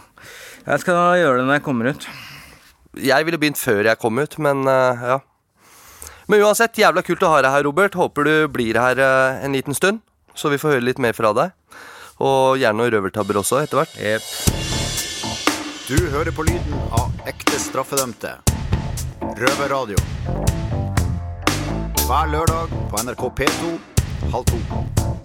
Jeg 0.68 0.84
skal 0.84 1.00
gjøre 1.18 1.40
det 1.40 1.48
når 1.48 1.58
jeg 1.58 1.66
kommer 1.66 1.90
ut. 1.90 2.08
Jeg 3.00 3.26
ville 3.26 3.40
begynt 3.42 3.62
før 3.62 3.88
jeg 3.90 4.02
kom 4.02 4.22
ut, 4.22 4.38
men 4.42 4.64
uh, 4.70 5.04
ja. 5.14 5.18
Men 6.30 6.44
uansett, 6.46 6.78
jævla 6.78 7.02
kult 7.02 7.24
å 7.26 7.32
ha 7.34 7.40
deg 7.42 7.56
her, 7.56 7.64
Robert. 7.66 7.96
Håper 7.98 8.28
du 8.28 8.34
blir 8.54 8.78
her 8.78 9.00
eh, 9.02 9.42
en 9.46 9.56
liten 9.58 9.74
stund, 9.74 10.04
så 10.38 10.52
vi 10.54 10.60
får 10.62 10.76
høre 10.76 10.86
litt 10.86 11.02
mer 11.02 11.18
fra 11.18 11.34
deg. 11.34 11.56
Og 12.22 12.60
gjerne 12.62 12.78
noen 12.78 12.94
røvertabber 12.94 13.40
også, 13.42 13.64
etter 13.64 13.82
hvert. 13.82 13.98
Yep. 13.98 14.22
Du 15.90 15.98
hører 16.14 16.30
på 16.36 16.46
lyden 16.46 16.76
av 16.94 17.10
ekte 17.30 17.58
straffedømte. 17.58 18.36
Røverradio. 19.42 19.98
Hver 22.06 22.30
lørdag 22.36 22.78
på 22.92 23.02
NRK 23.08 23.26
P2 23.42 23.74
halv 24.30 24.46
to. 24.46 24.60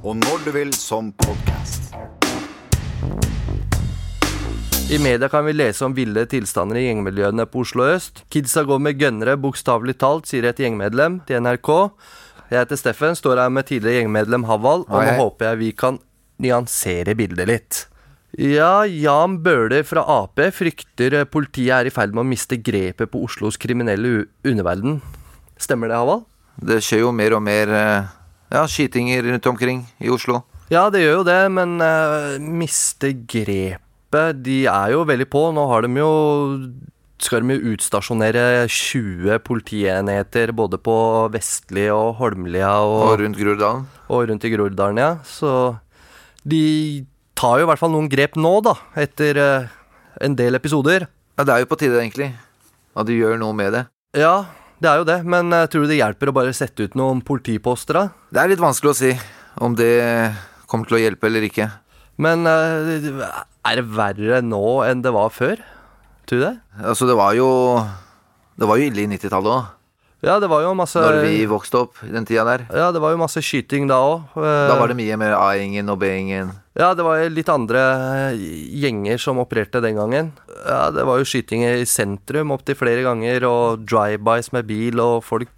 Og 0.05 0.17
når 0.17 0.45
du 0.47 0.51
vil 0.57 0.73
som 0.73 1.13
podkast. 1.13 1.93
I 4.91 4.99
media 4.99 5.29
kan 5.29 5.45
vi 5.45 5.53
lese 5.53 5.85
om 5.87 5.95
ville 5.97 6.27
tilstander 6.29 6.77
i 6.77 6.83
gjengmiljøene 6.85 7.47
på 7.49 7.63
Oslo 7.65 7.87
øst. 7.89 8.21
Kidsa 8.29 8.67
går 8.69 8.83
med 8.85 8.99
gønnere, 9.01 9.39
bokstavelig 9.41 9.95
talt, 10.03 10.29
sier 10.29 10.45
et 10.45 10.59
gjengmedlem 10.61 11.23
til 11.25 11.41
NRK. 11.41 11.71
Jeg 12.51 12.59
heter 12.59 12.79
Steffen, 12.79 13.17
står 13.17 13.41
her 13.41 13.55
med 13.55 13.65
tidligere 13.71 14.03
gjengmedlem 14.03 14.45
Haval, 14.45 14.85
og 14.85 15.07
nå 15.09 15.15
håper 15.23 15.49
jeg 15.49 15.61
vi 15.63 15.71
kan 15.73 15.97
nyansere 16.45 17.15
bildet 17.17 17.49
litt. 17.49 17.79
Ja, 18.37 18.85
Jan 18.85 19.39
Bøhler 19.41 19.87
fra 19.89 20.05
Ap 20.19 20.43
frykter 20.53 21.17
politiet 21.33 21.79
er 21.79 21.89
i 21.89 21.95
ferd 21.95 22.13
med 22.13 22.27
å 22.27 22.29
miste 22.29 22.59
grepet 22.61 23.09
på 23.11 23.23
Oslos 23.25 23.57
kriminelle 23.57 24.27
underverden. 24.45 24.99
Stemmer 25.57 25.89
det, 25.89 26.03
Haval? 26.03 26.27
Det 26.61 26.83
skjer 26.85 27.07
jo 27.07 27.15
mer 27.15 27.39
og 27.39 27.43
mer 27.47 27.73
eh, 27.73 28.13
ja, 28.53 28.67
skytinger 28.69 29.25
rundt 29.31 29.49
omkring 29.49 29.87
i 30.03 30.13
Oslo. 30.13 30.43
Ja, 30.69 30.91
det 30.93 31.07
gjør 31.07 31.23
jo 31.23 31.25
det, 31.29 31.41
men 31.57 31.79
uh, 31.81 32.37
miste 32.41 33.15
grepet 33.25 33.84
De 34.35 34.59
er 34.71 34.95
jo 34.95 35.05
veldig 35.09 35.27
på. 35.33 35.47
Nå 35.57 35.65
har 35.71 35.87
de 35.87 35.91
jo 36.01 36.11
skal 37.25 37.45
de 37.47 37.55
jo 37.57 37.73
utstasjonere 37.75 38.67
20 38.69 39.39
politienheter 39.47 40.51
både 40.57 40.77
på 40.83 40.95
Vestli 41.33 41.87
og 41.95 42.19
Holmlia 42.19 42.73
Og 42.85 42.97
og, 43.07 43.13
rundt 43.23 43.39
Groruddalen. 43.39 43.87
og 44.11 44.29
rundt 44.29 44.45
i 44.45 44.51
Groruddalen, 44.53 44.99
ja. 45.01 45.11
Så 45.25 45.77
de 46.45 47.07
tar 47.39 47.61
jo 47.61 47.65
i 47.65 47.71
hvert 47.71 47.81
fall 47.81 47.95
noen 47.95 48.11
grep 48.13 48.37
nå, 48.37 48.59
da, 48.67 48.75
etter 49.01 49.41
eh, 49.41 49.71
en 50.27 50.37
del 50.37 50.59
episoder. 50.59 51.07
Ja, 51.39 51.47
det 51.47 51.55
er 51.55 51.65
jo 51.65 51.71
på 51.71 51.79
tide, 51.81 52.03
egentlig. 52.03 52.33
At 52.95 53.09
de 53.09 53.17
gjør 53.17 53.39
noe 53.41 53.57
med 53.57 53.73
det. 53.75 53.87
Ja, 54.19 54.45
det 54.83 54.91
er 54.91 55.01
jo 55.01 55.09
det, 55.09 55.19
men 55.25 55.55
eh, 55.55 55.65
tror 55.71 55.87
du 55.87 55.95
det 55.95 56.01
hjelper 56.03 56.31
å 56.31 56.37
bare 56.37 56.53
sette 56.55 56.85
ut 56.85 56.99
noen 56.99 57.23
politiposter, 57.25 57.97
da? 57.97 58.05
Det 58.35 58.43
er 58.43 58.53
litt 58.53 58.63
vanskelig 58.63 58.93
å 58.93 58.99
si 59.01 59.15
om 59.65 59.79
det 59.79 59.95
kommer 60.71 60.91
til 60.91 60.99
å 60.99 61.03
hjelpe 61.07 61.31
eller 61.31 61.47
ikke. 61.49 61.71
Men 62.21 62.45
eh, 62.47 63.09
er 63.65 63.81
det 63.81 63.87
verre 63.97 64.43
nå 64.45 64.65
enn 64.89 65.03
det 65.05 65.13
var 65.15 65.31
før? 65.35 65.63
Tror 66.29 66.41
du 66.41 66.45
det? 66.47 66.57
Altså, 66.83 67.07
det 67.09 67.17
var 67.19 67.35
jo 67.37 67.49
Det 68.59 68.69
var 68.69 68.79
jo 68.79 68.87
ille 68.89 69.03
i 69.05 69.09
90-tallet 69.11 69.51
òg. 69.59 69.73
Ja, 70.25 70.39
det 70.41 70.49
var 70.49 70.63
jo 70.65 70.71
masse 70.73 70.97
Når 70.97 71.19
vi 71.27 71.43
vokste 71.51 71.83
opp 71.85 71.99
i 72.07 72.09
den 72.09 72.25
tida 72.25 72.47
der. 72.49 72.63
Ja, 72.73 72.87
det 72.95 73.01
var 73.03 73.13
jo 73.13 73.19
masse 73.21 73.43
skyting 73.45 73.85
da 73.91 73.99
òg. 74.01 74.23
Da 74.41 74.77
var 74.81 74.89
det 74.89 74.97
mye 74.97 75.19
mer 75.21 75.35
A-gjengen 75.37 75.91
og 75.93 75.99
B-gjengen. 76.01 76.53
Ja, 76.75 76.95
det 76.97 77.05
var 77.07 77.21
litt 77.31 77.51
andre 77.53 77.83
gjenger 78.35 79.21
som 79.21 79.39
opererte 79.43 79.83
den 79.85 79.99
gangen. 80.01 80.33
Ja, 80.65 80.89
Det 80.91 81.05
var 81.05 81.21
jo 81.21 81.27
skyting 81.29 81.67
i 81.69 81.85
sentrum 81.85 82.55
opptil 82.57 82.75
flere 82.79 83.05
ganger, 83.05 83.45
og 83.47 83.85
drive-bys 83.85 84.49
med 84.57 84.67
bil, 84.67 84.99
og 85.03 85.21
folk 85.29 85.51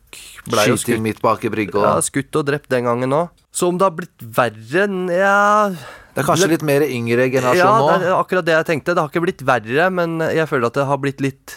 ble 0.51 0.67
jo 0.67 0.75
Skyting 0.77 0.99
skutt, 0.99 1.05
midt 1.07 1.23
bak 1.23 1.45
i 1.47 1.53
brygga. 1.53 1.87
ja, 1.87 1.95
skutt 2.03 2.35
og 2.37 2.47
drept 2.51 2.69
den 2.69 2.85
gangen 2.91 3.15
òg. 3.15 3.31
Så 3.55 3.69
om 3.71 3.79
det 3.79 3.87
har 3.87 3.95
blitt 3.97 4.19
verre 4.21 4.89
Ja 5.15 5.71
Det 6.17 6.23
er 6.25 6.29
kanskje 6.31 6.49
litt 6.55 6.63
mer 6.65 6.81
yngre 6.89 7.27
generasjon 7.29 7.61
Ja, 7.61 7.73
nå. 7.77 7.89
det 8.01 8.09
er 8.09 8.17
akkurat 8.17 8.47
det 8.49 8.55
jeg 8.57 8.67
tenkte. 8.71 8.95
Det 8.97 9.03
har 9.05 9.11
ikke 9.13 9.25
blitt 9.27 9.43
verre, 9.45 9.91
men 9.93 10.17
jeg 10.33 10.49
føler 10.49 10.71
at 10.71 10.79
det 10.81 10.87
har 10.89 11.01
blitt 11.03 11.21
litt 11.21 11.57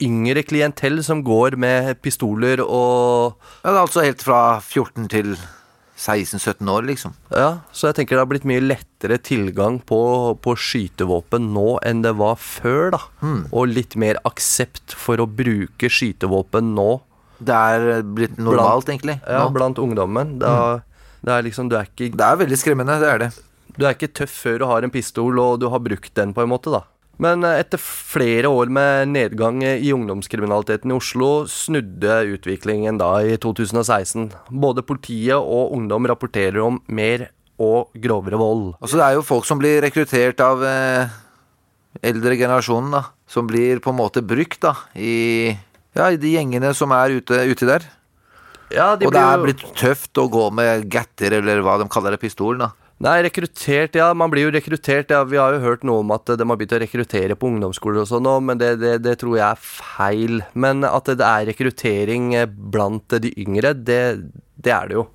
yngre 0.00 0.40
klientell 0.48 1.02
som 1.04 1.20
går 1.26 1.58
med 1.60 1.98
pistoler 2.00 2.62
og 2.64 3.34
Ja, 3.60 3.68
det 3.68 3.76
er 3.76 3.82
altså 3.82 4.04
helt 4.06 4.24
fra 4.24 4.38
14 4.64 5.10
til 5.12 5.34
16-17 6.00 6.66
år, 6.72 6.82
liksom. 6.88 7.12
Ja, 7.30 7.50
så 7.76 7.90
jeg 7.90 7.98
tenker 8.00 8.16
det 8.16 8.24
har 8.24 8.30
blitt 8.32 8.46
mye 8.48 8.62
lettere 8.64 9.18
tilgang 9.22 9.76
på, 9.86 10.00
på 10.42 10.56
skytevåpen 10.58 11.52
nå 11.54 11.76
enn 11.86 12.00
det 12.02 12.16
var 12.18 12.34
før, 12.40 12.96
da. 12.96 13.02
Og 13.52 13.68
litt 13.70 13.94
mer 14.00 14.18
aksept 14.26 14.96
for 14.98 15.20
å 15.22 15.28
bruke 15.28 15.90
skytevåpen 15.92 16.72
nå, 16.74 16.88
Det 17.44 17.54
er 17.54 18.02
blitt 18.02 18.38
normalt, 18.40 18.88
egentlig. 18.88 19.20
ja, 19.22 19.44
nå. 19.44 19.52
blant 19.54 19.78
ungdommen. 19.78 20.38
Det 20.40 20.48
er, 20.50 20.82
det 21.24 21.32
er 21.36 21.42
liksom, 21.46 21.68
du 21.70 21.76
er, 21.78 21.86
ikke, 21.92 22.10
Det 22.16 22.26
er 22.26 22.40
veldig 22.42 22.58
skremmende, 22.58 22.98
det 23.02 23.10
er 23.12 23.18
det. 23.26 23.30
Du 23.76 23.84
er 23.84 23.94
ikke 23.96 24.12
tøff 24.20 24.34
før 24.44 24.58
du 24.60 24.66
har 24.70 24.86
en 24.86 24.92
pistol 24.94 25.38
og 25.42 25.60
du 25.62 25.68
har 25.72 25.82
brukt 25.82 26.12
den, 26.16 26.34
på 26.36 26.44
en 26.44 26.52
måte, 26.52 26.72
da. 26.74 26.84
Men 27.22 27.44
eh, 27.46 27.60
etter 27.62 27.80
flere 27.80 28.50
år 28.50 28.72
med 28.74 29.12
nedgang 29.12 29.62
i 29.64 29.92
ungdomskriminaliteten 29.94 30.90
i 30.90 30.96
Oslo, 30.96 31.30
snudde 31.50 32.20
utviklingen 32.34 32.98
da 33.00 33.16
i 33.22 33.36
2016. 33.40 34.30
Både 34.50 34.86
politiet 34.86 35.38
og 35.38 35.74
ungdom 35.76 36.08
rapporterer 36.10 36.62
om 36.64 36.80
mer 36.86 37.28
og 37.62 37.94
grovere 38.02 38.38
vold. 38.40 38.72
Altså, 38.80 38.98
det 38.98 39.06
er 39.06 39.18
jo 39.18 39.26
folk 39.26 39.46
som 39.46 39.60
blir 39.60 39.78
rekruttert 39.84 40.42
av 40.42 40.64
eh, 40.66 41.12
eldre 42.02 42.34
generasjonen, 42.40 42.96
da. 42.98 43.04
Som 43.30 43.46
blir 43.48 43.78
på 43.82 43.92
en 43.94 44.00
måte 44.02 44.22
brukt, 44.26 44.60
da, 44.66 44.74
i 44.98 45.54
ja, 45.94 46.08
i 46.10 46.18
de 46.18 46.32
gjengene 46.34 46.72
som 46.74 46.90
er 46.94 47.20
ute, 47.20 47.38
ute 47.46 47.68
der. 47.68 47.84
Ja, 48.74 48.94
de 48.98 49.06
og 49.06 49.14
det 49.14 49.22
er 49.22 49.42
blitt 49.42 49.62
tøft 49.78 50.18
å 50.18 50.26
gå 50.32 50.48
med 50.54 50.88
gatter, 50.90 51.36
eller 51.38 51.62
hva 51.62 51.76
de 51.78 51.86
kaller 51.92 52.16
det, 52.16 52.22
pistol, 52.24 52.58
da. 52.58 52.72
Nei, 53.02 53.16
rekruttert, 53.26 53.96
ja. 53.98 54.12
Man 54.14 54.30
blir 54.30 54.46
jo 54.46 54.52
rekruttert. 54.54 55.10
Ja. 55.10 55.24
Vi 55.26 55.38
har 55.40 55.56
jo 55.56 55.64
hørt 55.64 55.82
noe 55.86 56.04
om 56.04 56.12
at 56.14 56.30
de 56.30 56.46
har 56.46 56.58
begynt 56.60 56.76
å 56.76 56.80
rekruttere 56.84 57.36
på 57.38 57.50
ungdomsskoler 57.50 58.04
og 58.04 58.08
sånn 58.10 58.24
nå, 58.26 58.36
men 58.46 58.60
det, 58.60 58.76
det, 58.82 58.94
det 59.02 59.16
tror 59.20 59.36
jeg 59.40 59.46
er 59.48 59.64
feil. 59.64 60.40
Men 60.54 60.86
at 60.86 61.10
det 61.10 61.26
er 61.26 61.48
rekruttering 61.50 62.32
eh, 62.38 62.46
blant 62.46 63.18
de 63.24 63.34
yngre, 63.42 63.74
det, 63.74 64.00
det 64.54 64.74
er 64.76 64.90
det 64.90 64.98
jo. 65.00 65.08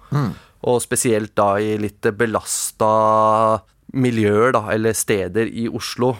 Og 0.70 0.82
spesielt 0.84 1.32
da 1.40 1.54
i 1.64 1.78
litt 1.80 2.04
belasta 2.20 2.92
miljøer, 3.96 4.52
da, 4.54 4.66
eller 4.76 4.94
steder 4.94 5.48
i 5.48 5.70
Oslo, 5.72 6.14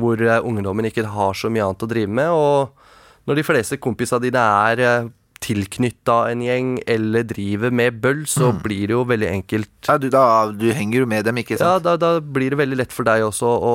hvor 0.00 0.22
eh, 0.24 0.40
ungdommen 0.40 0.88
ikke 0.88 1.04
har 1.12 1.36
så 1.36 1.52
mye 1.52 1.68
annet 1.68 1.84
å 1.84 1.90
drive 1.92 2.18
med. 2.22 2.32
Og 2.32 3.28
når 3.28 3.38
de 3.38 3.46
fleste 3.46 3.78
kompisene 3.82 4.24
dine 4.24 4.42
er 4.72 4.86
eh, 4.86 5.10
tilknytta 5.40 6.16
en 6.30 6.42
gjeng 6.44 6.74
eller 6.90 7.24
driver 7.28 7.72
med 7.72 8.00
bøll, 8.02 8.26
så 8.28 8.50
blir 8.64 8.90
det 8.90 8.96
jo 8.96 9.04
veldig 9.08 9.30
enkelt 9.30 9.88
Ja, 9.88 9.96
du, 10.00 10.10
da, 10.12 10.24
du 10.52 10.68
henger 10.76 11.02
jo 11.04 11.08
med 11.10 11.24
dem, 11.28 11.40
ikke 11.40 11.56
ja, 11.56 11.78
sant? 11.78 11.86
da, 11.86 11.96
da 12.00 12.10
blir 12.20 12.52
det 12.52 12.60
veldig 12.60 12.80
lett 12.82 12.92
for 12.94 13.08
deg 13.08 13.24
også 13.24 13.48
å, 13.48 13.74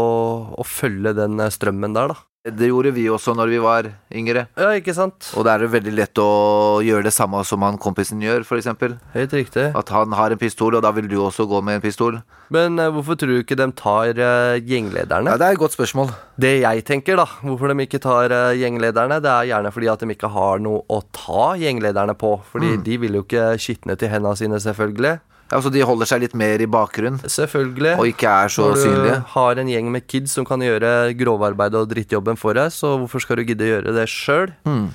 å 0.56 0.66
følge 0.68 1.16
den 1.18 1.42
eh, 1.42 1.52
strømmen 1.54 1.98
der, 1.98 2.14
da. 2.14 2.22
Det 2.46 2.68
gjorde 2.70 2.92
vi 2.94 3.08
også 3.10 3.34
når 3.34 3.50
vi 3.50 3.60
var 3.64 3.88
yngre. 4.14 4.44
Ja, 4.54 4.68
ikke 4.78 4.94
sant? 4.94 5.32
Og 5.34 5.48
da 5.48 5.56
er 5.56 5.64
det 5.64 5.72
veldig 5.74 5.94
lett 5.98 6.20
å 6.22 6.78
gjøre 6.86 7.08
det 7.08 7.14
samme 7.16 7.40
som 7.48 7.64
han 7.66 7.80
kompisen 7.82 8.22
gjør, 8.22 8.44
f.eks. 8.46 8.70
Helt 9.16 9.34
riktig. 9.34 9.64
At 9.74 9.90
han 9.90 10.14
har 10.14 10.30
en 10.36 10.38
pistol, 10.42 10.78
og 10.78 10.84
da 10.86 10.92
vil 10.94 11.10
du 11.10 11.16
også 11.24 11.48
gå 11.50 11.64
med 11.66 11.80
en 11.80 11.84
pistol. 11.88 12.20
Men 12.54 12.78
eh, 12.78 12.92
hvorfor 12.94 13.18
tror 13.18 13.34
du 13.34 13.40
ikke 13.42 13.58
de 13.58 13.66
tar 13.74 14.14
eh, 14.14 14.60
gjenglederne? 14.62 15.34
Ja, 15.34 15.42
Det 15.42 15.48
er 15.48 15.58
et 15.58 15.64
godt 15.64 15.74
spørsmål. 15.74 16.14
Det 16.38 16.54
jeg 16.62 16.86
tenker, 16.86 17.18
da, 17.18 17.26
hvorfor 17.42 17.74
de 17.74 17.88
ikke 17.88 18.04
tar 18.04 18.30
eh, 18.30 18.60
gjenglederne, 18.62 19.18
det 19.26 19.32
er 19.34 19.50
gjerne 19.50 19.74
fordi 19.74 19.90
at 19.96 20.06
de 20.06 20.14
ikke 20.14 20.34
har 20.38 20.62
noe 20.62 20.84
å 20.86 21.02
ta 21.18 21.56
gjenglederne 21.58 22.14
på. 22.14 22.36
Fordi 22.54 22.76
de 22.86 23.00
vil 23.02 23.18
jo 23.18 23.26
ikke 23.26 23.56
skitne 23.58 23.98
til 23.98 24.14
hendene 24.14 24.38
sine, 24.38 24.62
selvfølgelig. 24.62 25.18
Altså, 25.52 25.70
De 25.72 25.82
holder 25.86 26.06
seg 26.10 26.22
litt 26.26 26.34
mer 26.34 26.60
i 26.60 26.66
bakgrunn, 26.66 27.20
Selvfølgelig. 27.22 27.98
og 28.00 28.08
ikke 28.10 28.30
er 28.30 28.48
så 28.50 28.70
Når 28.72 28.76
du 28.76 28.82
synlige. 28.82 29.18
har 29.36 29.60
en 29.62 29.68
gjeng 29.68 29.92
med 29.92 30.08
kids 30.08 30.32
som 30.34 30.46
kan 30.46 30.60
gjøre 30.60 31.14
grovarbeidet 31.18 31.76
og 31.84 31.90
drittjobben 31.92 32.38
for 32.38 32.54
deg, 32.58 32.72
så 32.74 32.96
hvorfor 32.98 33.22
skal 33.22 33.38
du 33.38 33.44
gidde 33.46 33.62
å 33.68 33.74
gjøre 33.82 33.94
det 33.94 34.08
sjøl? 34.10 34.54
Hmm. 34.66 34.90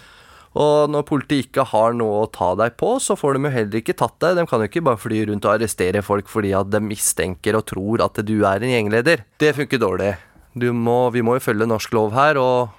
Og 0.59 0.91
når 0.91 1.05
politiet 1.07 1.47
ikke 1.53 1.63
har 1.71 1.93
noe 1.95 2.25
å 2.25 2.33
ta 2.33 2.57
deg 2.59 2.75
på, 2.77 2.97
så 2.99 3.15
får 3.15 3.37
de 3.39 3.45
jo 3.47 3.51
heller 3.55 3.79
ikke 3.79 3.95
tatt 3.95 4.17
deg. 4.19 4.35
De 4.41 4.47
kan 4.51 4.59
jo 4.59 4.67
ikke 4.67 4.83
bare 4.83 4.99
fly 4.99 5.21
rundt 5.31 5.45
og 5.47 5.53
arrestere 5.55 6.03
folk 6.03 6.27
fordi 6.27 6.51
at 6.59 6.69
de 6.73 6.81
mistenker 6.83 7.55
og 7.55 7.67
tror 7.71 8.03
at 8.03 8.19
du 8.27 8.41
er 8.43 8.59
en 8.59 8.73
gjengleder. 8.75 9.23
Det 9.39 9.55
funker 9.55 9.79
dårlig. 9.79 10.17
Du 10.59 10.73
må, 10.75 11.13
vi 11.15 11.23
må 11.23 11.37
jo 11.39 11.45
følge 11.47 11.69
norsk 11.71 11.93
lov 11.95 12.11
her, 12.19 12.35
og 12.43 12.71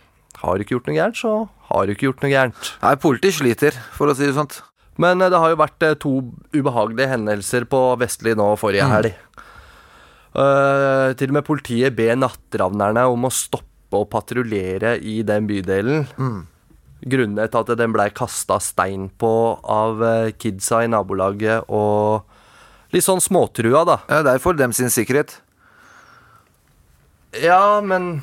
har 0.43 0.57
du 0.57 0.65
ikke 0.65 0.75
gjort 0.75 0.87
noe 0.91 0.97
gærent, 0.99 1.15
så 1.15 1.47
har 1.71 1.85
du 1.87 1.93
ikke 1.95 2.09
gjort 2.09 2.21
noe 2.25 2.31
gærent. 2.33 2.73
Nei, 2.83 2.95
politiet 2.99 3.37
sliter, 3.39 3.71
for 3.95 4.11
å 4.11 4.15
si 4.19 4.27
det 4.27 4.35
sånt. 4.35 4.59
Men 4.99 5.21
eh, 5.21 5.31
det 5.31 5.39
har 5.39 5.53
jo 5.53 5.59
vært 5.61 5.85
eh, 5.87 5.97
to 5.99 6.13
ubehagelige 6.55 7.11
hendelser 7.13 7.67
på 7.69 7.81
Vestli 8.01 8.35
nå 8.37 8.53
forrige 8.59 8.89
helg. 8.91 9.13
Uh, 10.31 11.11
til 11.19 11.27
og 11.27 11.35
med 11.35 11.43
politiet 11.43 11.91
ber 11.91 12.15
nattravnerne 12.15 13.03
om 13.11 13.27
å 13.27 13.33
stoppe 13.35 13.99
å 13.99 14.07
patruljere 14.07 14.95
i 15.03 15.19
den 15.27 15.49
bydelen. 15.49 16.05
Grunnet 17.01 17.51
til 17.51 17.59
at 17.65 17.71
den 17.79 17.91
blei 17.91 18.07
kasta 18.15 18.61
stein 18.63 19.09
på 19.19 19.31
av 19.59 19.99
kidsa 20.39 20.85
i 20.85 20.91
nabolaget 20.91 21.67
og 21.67 22.23
litt 22.95 23.03
sånn 23.03 23.19
småtrua, 23.23 23.83
da. 23.87 23.97
Ja, 24.07 24.21
Det 24.23 24.37
er 24.37 24.43
for 24.43 24.55
dem 24.55 24.71
sin 24.71 24.93
sikkerhet. 24.93 25.41
Ja, 27.41 27.81
men 27.83 28.21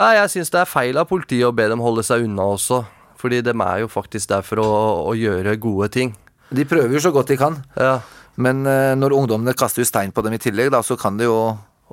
Nei, 0.00 0.14
jeg 0.16 0.30
syns 0.32 0.48
det 0.48 0.62
er 0.62 0.68
feil 0.70 0.96
av 0.96 1.10
politiet 1.10 1.44
å 1.44 1.52
be 1.52 1.66
dem 1.68 1.82
holde 1.84 2.00
seg 2.06 2.24
unna 2.24 2.46
også. 2.54 2.78
Fordi 3.20 3.42
de 3.44 3.52
er 3.52 3.82
jo 3.84 3.90
faktisk 3.92 4.30
der 4.32 4.42
for 4.46 4.62
å, 4.64 4.68
å 5.10 5.16
gjøre 5.18 5.58
gode 5.60 5.90
ting. 5.92 6.14
De 6.50 6.64
prøver 6.66 6.96
jo 6.96 7.02
så 7.04 7.12
godt 7.14 7.30
de 7.30 7.36
kan, 7.38 7.60
Ja. 7.78 7.98
men 8.40 8.64
eh, 8.66 8.94
når 8.98 9.12
ungdommene 9.14 9.54
kaster 9.54 9.84
stein 9.86 10.10
på 10.10 10.24
dem 10.24 10.34
i 10.34 10.40
tillegg, 10.42 10.72
da, 10.72 10.80
så 10.82 10.96
kan 10.98 11.20
det 11.20 11.28
jo 11.28 11.36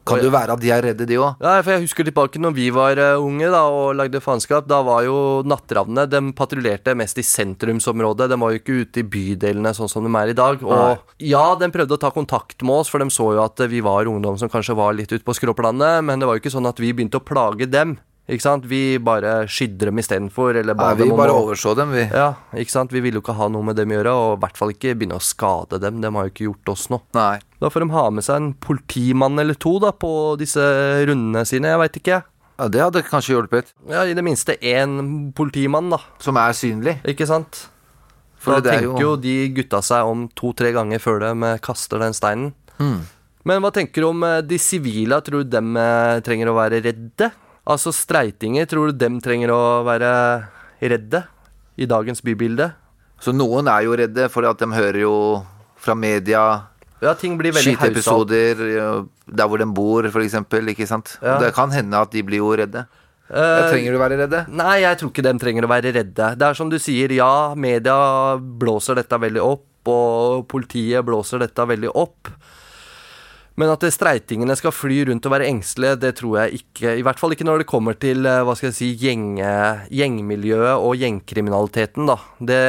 kan 0.06 0.20
det 0.22 0.28
jo 0.28 0.32
være 0.32 0.54
at 0.54 0.62
de 0.62 0.70
er 0.72 0.84
redde, 0.86 1.06
de 1.10 1.16
òg. 1.18 1.40
Ja, 1.42 1.56
for 1.66 1.74
jeg 1.74 1.82
husker 1.88 2.06
tilbake 2.06 2.38
når 2.40 2.54
vi 2.54 2.68
var 2.72 3.00
eh, 3.02 3.18
unge 3.20 3.50
da, 3.50 3.64
og 3.66 3.96
lagde 3.98 4.22
faenskap. 4.22 4.68
Da 4.70 4.78
var 4.86 5.02
jo 5.08 5.42
natteravnene 5.48 6.06
De 6.10 6.22
patruljerte 6.38 6.94
mest 6.96 7.18
i 7.18 7.26
sentrumsområdet. 7.26 8.30
De 8.30 8.38
var 8.40 8.54
jo 8.54 8.62
ikke 8.62 8.78
ute 8.84 9.02
i 9.02 9.08
bydelene 9.10 9.74
sånn 9.76 9.90
som 9.92 10.06
de 10.06 10.12
er 10.22 10.32
i 10.32 10.38
dag. 10.38 10.62
Og 10.64 11.02
ja, 11.26 11.44
de 11.60 11.70
prøvde 11.74 11.98
å 11.98 12.02
ta 12.02 12.12
kontakt 12.14 12.62
med 12.62 12.84
oss, 12.84 12.92
for 12.94 13.02
de 13.04 13.10
så 13.14 13.32
jo 13.36 13.42
at 13.44 13.66
vi 13.72 13.82
var 13.86 14.08
ungdom 14.10 14.38
som 14.40 14.52
kanskje 14.54 14.78
var 14.78 14.94
litt 14.98 15.12
ute 15.12 15.26
på 15.26 15.36
skråplanet. 15.36 16.06
Men 16.06 16.22
det 16.22 16.30
var 16.30 16.38
jo 16.38 16.44
ikke 16.46 16.54
sånn 16.54 16.70
at 16.70 16.80
vi 16.82 16.94
begynte 16.94 17.20
å 17.20 17.26
plage 17.26 17.66
dem. 17.70 17.98
Ikke 18.28 18.44
sant? 18.44 18.66
Vi 18.68 18.98
bare 19.00 19.46
skydde 19.48 19.88
dem 19.88 20.00
istedenfor. 20.02 20.58
Eller 20.60 20.76
Ja, 20.76 20.94
vi 20.94 21.06
dem 21.08 21.16
bare 21.16 21.32
å- 21.32 21.46
overså 21.48 21.76
dem, 21.78 21.92
vi. 21.96 22.02
Ja, 22.12 22.34
ikke 22.54 22.70
sant? 22.74 22.92
Vi 22.92 23.00
ville 23.00 23.16
jo 23.20 23.22
ikke 23.22 23.36
ha 23.38 23.48
noe 23.48 23.64
med 23.64 23.76
dem 23.78 23.90
å 23.90 23.96
gjøre, 24.04 24.14
og 24.14 24.38
i 24.38 24.42
hvert 24.46 24.58
fall 24.58 24.74
ikke 24.74 24.96
begynne 25.00 25.16
å 25.16 25.24
skade 25.24 25.80
dem. 25.80 26.02
De 26.02 26.12
har 26.12 26.28
jo 26.28 26.32
ikke 26.34 26.48
gjort 26.52 26.70
oss 26.74 26.90
noe. 26.90 27.02
Nei. 27.16 27.40
Da 27.62 27.70
får 27.70 27.86
de 27.88 27.94
ha 27.94 28.10
med 28.12 28.24
seg 28.24 28.36
en 28.36 28.54
politimann 28.54 29.40
eller 29.40 29.56
to 29.56 29.80
da, 29.80 29.92
på 29.92 30.38
disse 30.38 30.60
rundene 31.08 31.46
sine. 31.48 31.72
Jeg 31.72 31.80
veit 31.80 32.02
ikke. 32.04 32.24
Ja, 32.60 32.68
Det 32.68 32.82
hadde 32.82 33.04
kanskje 33.08 33.36
hjulpet. 33.38 33.72
Ja, 33.88 34.02
I 34.04 34.14
det 34.14 34.24
minste 34.26 34.58
én 34.62 35.32
politimann, 35.34 35.90
da. 35.90 36.00
Som 36.20 36.36
er 36.38 36.52
synlig. 36.58 36.98
Ikke 37.06 37.26
sant? 37.28 37.68
For 38.38 38.60
da 38.60 38.72
er 38.74 38.80
tenker 38.82 39.00
jo 39.02 39.16
de 39.16 39.50
gutta 39.50 39.80
seg 39.82 40.06
om 40.06 40.28
to-tre 40.36 40.72
ganger 40.74 41.00
før 41.00 41.20
de 41.20 41.60
kaster 41.60 42.00
den 42.00 42.14
steinen. 42.14 42.54
Hmm. 42.78 43.02
Men 43.46 43.62
hva 43.62 43.72
tenker 43.72 44.02
du 44.04 44.08
om 44.10 44.24
eh, 44.24 44.42
de 44.42 44.58
sivile? 44.58 45.22
Tror 45.24 45.44
du 45.44 45.50
dem 45.50 45.76
eh, 45.78 46.20
trenger 46.22 46.48
å 46.52 46.56
være 46.58 46.84
redde? 46.84 47.32
Altså 47.68 47.92
streitinger, 47.92 48.68
tror 48.70 48.92
du 48.92 49.00
dem 49.02 49.20
trenger 49.24 49.52
å 49.52 49.62
være 49.88 50.10
redde 50.80 51.26
i 51.76 51.88
dagens 51.90 52.24
bybilde? 52.24 52.70
Så 53.20 53.34
noen 53.36 53.68
er 53.68 53.84
jo 53.88 53.98
redde, 53.98 54.28
for 54.32 54.48
at 54.48 54.62
de 54.62 54.70
hører 54.72 55.02
jo 55.04 55.16
fra 55.82 55.96
media 55.98 56.44
Ja, 57.02 57.14
ting 57.18 57.36
blir 57.38 57.54
veldig 57.54 57.76
skyteepisoder 57.76 58.62
der 59.28 59.50
hvor 59.50 59.60
de 59.62 59.68
bor, 59.68 60.08
eksempel. 60.08 60.72
Ikke 60.72 60.88
sant? 60.90 61.18
Ja. 61.22 61.38
Det 61.42 61.52
kan 61.58 61.74
hende 61.76 62.00
at 62.00 62.14
de 62.14 62.24
blir 62.26 62.42
jo 62.42 62.54
redde. 62.58 62.88
Uh, 63.28 63.68
Trenger 63.68 63.92
du 63.92 63.98
å 63.98 64.02
være 64.02 64.18
redde? 64.22 64.46
Nei, 64.56 64.78
jeg 64.86 65.00
tror 65.02 65.12
ikke 65.12 65.26
dem 65.26 65.40
trenger 65.42 65.68
å 65.68 65.72
være 65.72 65.92
redde. 65.98 66.30
Det 66.40 66.48
er 66.48 66.56
som 66.58 66.72
du 66.72 66.78
sier, 66.80 67.12
ja, 67.12 67.54
media 67.60 67.98
blåser 68.40 69.02
dette 69.02 69.20
veldig 69.20 69.44
opp, 69.44 69.68
og 69.92 70.46
politiet 70.52 71.04
blåser 71.08 71.44
dette 71.44 71.68
veldig 71.68 71.92
opp. 71.92 72.32
Men 73.58 73.74
at 73.74 73.84
streitingene 73.90 74.54
skal 74.58 74.74
fly 74.76 75.00
rundt 75.10 75.26
og 75.26 75.34
være 75.34 75.50
engstelige, 75.50 75.98
det 76.04 76.14
tror 76.20 76.44
jeg 76.44 76.62
ikke. 76.62 76.94
I 77.00 77.04
hvert 77.06 77.22
fall 77.22 77.34
ikke 77.34 77.48
når 77.48 77.64
det 77.64 77.70
kommer 77.70 77.98
til 77.98 78.28
eh, 78.30 78.44
hva 78.46 78.54
skal 78.58 78.70
jeg 78.70 78.78
si, 78.78 78.90
gjenge, 79.02 79.54
gjengmiljøet 79.90 80.76
og 80.78 80.98
gjengkriminaliteten, 81.02 82.06
da. 82.06 82.18
Det, 82.38 82.60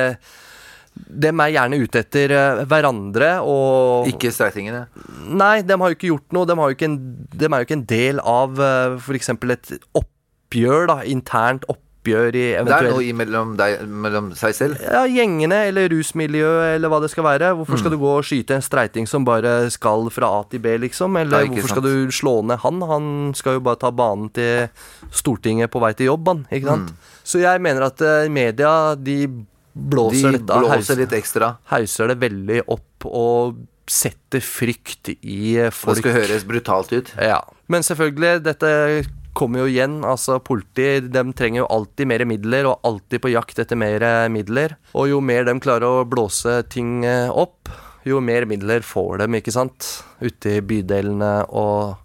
dem 1.27 1.43
er 1.45 1.53
gjerne 1.53 1.81
ute 1.83 2.03
etter 2.03 2.33
eh, 2.35 2.63
hverandre 2.71 3.35
og 3.45 4.09
Ikke 4.09 4.33
streitingene. 4.33 4.87
Nei, 5.29 5.59
de 5.67 5.77
har 5.77 5.93
jo 5.93 5.99
ikke 5.99 6.13
gjort 6.15 6.37
noe. 6.37 6.49
De, 6.49 6.57
har 6.57 6.73
jo 6.73 6.89
en, 6.89 6.97
de 7.37 7.51
er 7.51 7.59
jo 7.59 7.69
ikke 7.69 7.79
en 7.79 7.89
del 7.93 8.23
av 8.25 8.57
uh, 8.57 8.97
f.eks. 8.97 9.35
et 9.37 9.75
oppgjør, 10.01 10.89
da. 10.89 11.03
Internt 11.05 11.69
oppgjør 11.69 11.85
i 12.09 12.65
Det 12.65 12.73
er 12.75 12.89
noe 12.91 13.05
i 13.05 13.13
mellom, 13.13 13.57
deg, 13.57 13.83
mellom 13.89 14.31
seg 14.35 14.55
selv. 14.55 14.81
ja, 14.81 15.05
gjengene 15.07 15.69
eller 15.69 15.89
rusmiljøet 15.93 16.77
eller 16.77 16.89
hva 16.89 17.01
det 17.05 17.11
skal 17.11 17.25
være. 17.25 17.53
Hvorfor 17.57 17.77
Mm. 17.77 17.79
skal 17.79 17.91
du 17.91 17.99
gå 17.99 18.13
og 18.19 18.25
skyte 18.25 18.55
en 18.57 18.63
streiting 18.63 19.07
som 19.09 19.25
bare 19.25 19.71
skal 19.71 20.09
fra 20.11 20.27
A 20.41 20.43
til 20.51 20.61
B, 20.61 20.77
liksom? 20.79 21.17
Eller 21.21 21.47
hvorfor 21.47 21.69
sant. 21.69 21.71
skal 21.71 21.83
du 21.83 22.09
slå 22.11 22.35
ned 22.45 22.59
han? 22.59 22.81
Han 22.83 23.35
skal 23.35 23.55
jo 23.55 23.61
bare 23.61 23.77
ta 23.79 23.91
banen 23.91 24.31
til 24.33 24.69
Stortinget 25.13 25.71
på 25.71 25.81
vei 25.81 25.93
til 25.95 26.07
jobb, 26.11 26.27
han. 26.29 26.47
Ikke 26.53 26.67
sant? 26.67 26.93
Så 27.25 27.41
jeg 27.41 27.61
mener 27.61 27.83
at 27.83 28.01
eh, 28.01 28.29
media, 28.29 28.95
de 28.97 29.29
blåser 29.77 30.29
Mm. 30.29 30.33
De 30.33 30.39
dette 30.39 30.59
blåser 30.59 30.75
hauser, 30.75 30.97
litt 30.97 31.13
ekstra. 31.13 31.57
hauser 31.71 32.09
det 32.09 32.19
veldig 32.19 32.63
opp 32.69 33.05
og 33.07 33.57
setter 33.89 34.41
frykt 34.41 35.09
i 35.23 35.55
folk. 35.71 35.71
Det 35.71 35.73
folk. 35.73 35.97
skal 36.03 36.13
høres 36.13 36.45
brutalt 36.45 36.93
ut. 36.93 37.13
Ja. 37.17 37.41
Men 37.69 37.81
selvfølgelig, 37.83 38.43
dette 38.43 39.07
kommer 39.39 39.63
jo 39.63 39.69
igjen. 39.71 40.01
Altså, 40.07 40.41
politi 40.43 40.89
de 41.07 41.23
trenger 41.39 41.63
jo 41.63 41.69
alltid 41.79 42.11
mer 42.11 42.25
midler, 42.29 42.67
og 42.71 42.83
alltid 42.89 43.23
på 43.25 43.31
jakt 43.33 43.61
etter 43.63 43.79
mer 43.79 44.05
midler. 44.35 44.75
Og 44.99 45.11
jo 45.13 45.21
mer 45.25 45.47
de 45.49 45.55
klarer 45.63 45.87
å 46.03 46.09
blåse 46.09 46.59
ting 46.73 47.05
eh, 47.07 47.31
opp, 47.31 47.71
jo 48.09 48.21
mer 48.25 48.47
midler 48.49 48.83
får 48.87 49.23
de, 49.23 49.31
ikke 49.39 49.55
sant? 49.55 49.93
Ute 50.25 50.59
i 50.59 50.65
bydelene 50.65 51.33
og 51.49 51.97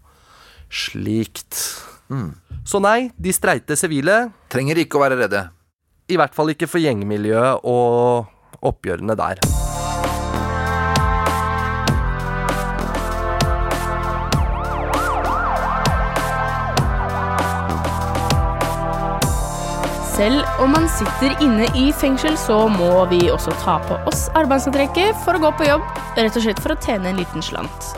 slikt. 0.74 1.58
Så 2.68 2.82
nei, 2.84 3.10
de 3.18 3.34
streite 3.34 3.78
sivile, 3.80 4.28
Trenger 4.54 4.84
ikke 4.84 5.00
å 5.00 5.04
være 5.06 5.18
redde. 5.24 5.48
i 6.12 6.20
hvert 6.20 6.36
fall 6.36 6.54
ikke 6.54 6.70
for 6.70 6.84
gjengmiljøet 6.84 7.64
og 7.66 8.30
oppgjørene 8.62 9.18
der. 9.18 9.63
Selv 20.24 20.46
om 20.64 20.70
man 20.72 20.86
sitter 20.88 21.34
inne 21.44 21.66
i 21.76 21.90
fengsel, 22.00 22.38
så 22.40 22.56
må 22.72 23.02
vi 23.12 23.26
også 23.28 23.52
ta 23.60 23.74
på 23.84 23.98
oss 24.08 24.30
arbeidsantrekket 24.40 25.18
for 25.20 25.36
å 25.36 25.42
gå 25.44 25.50
på 25.60 25.66
jobb, 25.68 25.84
rett 26.16 26.38
og 26.40 26.46
slett 26.46 26.62
for 26.64 26.72
å 26.72 26.78
tjene 26.80 27.10
en 27.10 27.18
liten 27.20 27.44
slant. 27.44 27.90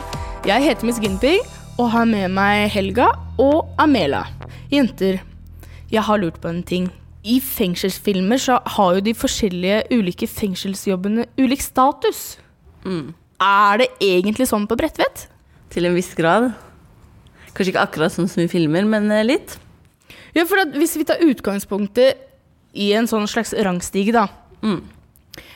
Jeg 0.42 0.64
heter 0.64 0.88
Miss 0.88 0.98
Guinevere 0.98 1.44
og 1.78 1.92
har 1.92 2.08
med 2.10 2.32
meg 2.34 2.64
Helga 2.74 3.12
og 3.38 3.68
Amela. 3.78 4.24
Jenter, 4.72 5.20
jeg 5.92 6.02
har 6.08 6.18
lurt 6.18 6.40
på 6.42 6.50
en 6.50 6.64
ting. 6.66 6.88
I 7.22 7.36
fengselsfilmer 7.38 8.42
så 8.42 8.56
har 8.74 8.96
jo 8.96 9.04
de 9.06 9.14
forskjellige 9.14 9.84
ulike 9.94 10.26
fengselsjobbene 10.26 11.28
ulik 11.38 11.62
status. 11.62 12.40
Er 13.38 13.84
det 13.84 13.92
egentlig 14.02 14.48
sånn 14.50 14.66
på 14.66 14.80
Bredtvet? 14.82 15.28
Til 15.70 15.86
en 15.86 15.94
viss 15.94 16.10
grad. 16.18 16.50
Kanskje 17.52 17.70
ikke 17.76 17.86
akkurat 17.86 18.18
sånn 18.18 18.26
som 18.26 18.42
i 18.42 18.50
filmer, 18.50 18.82
men 18.82 19.14
eh, 19.14 19.22
litt. 19.30 19.60
Ja, 20.36 20.44
for 20.48 20.60
at 20.60 20.74
hvis 20.76 20.96
vi 20.98 21.06
tar 21.08 21.22
utgangspunktet 21.24 22.20
i 22.76 22.90
en 22.96 23.08
sånn 23.08 23.24
slags 23.30 23.54
rangstige, 23.56 24.12
da. 24.12 24.26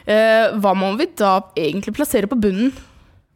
Eh, 0.08 0.56
hva 0.60 0.72
må 0.76 0.94
vi 0.99 1.10
da 1.20 1.38
egentlig 1.58 1.94
plassere 1.99 2.30
på 2.30 2.38
bunnen? 2.40 2.72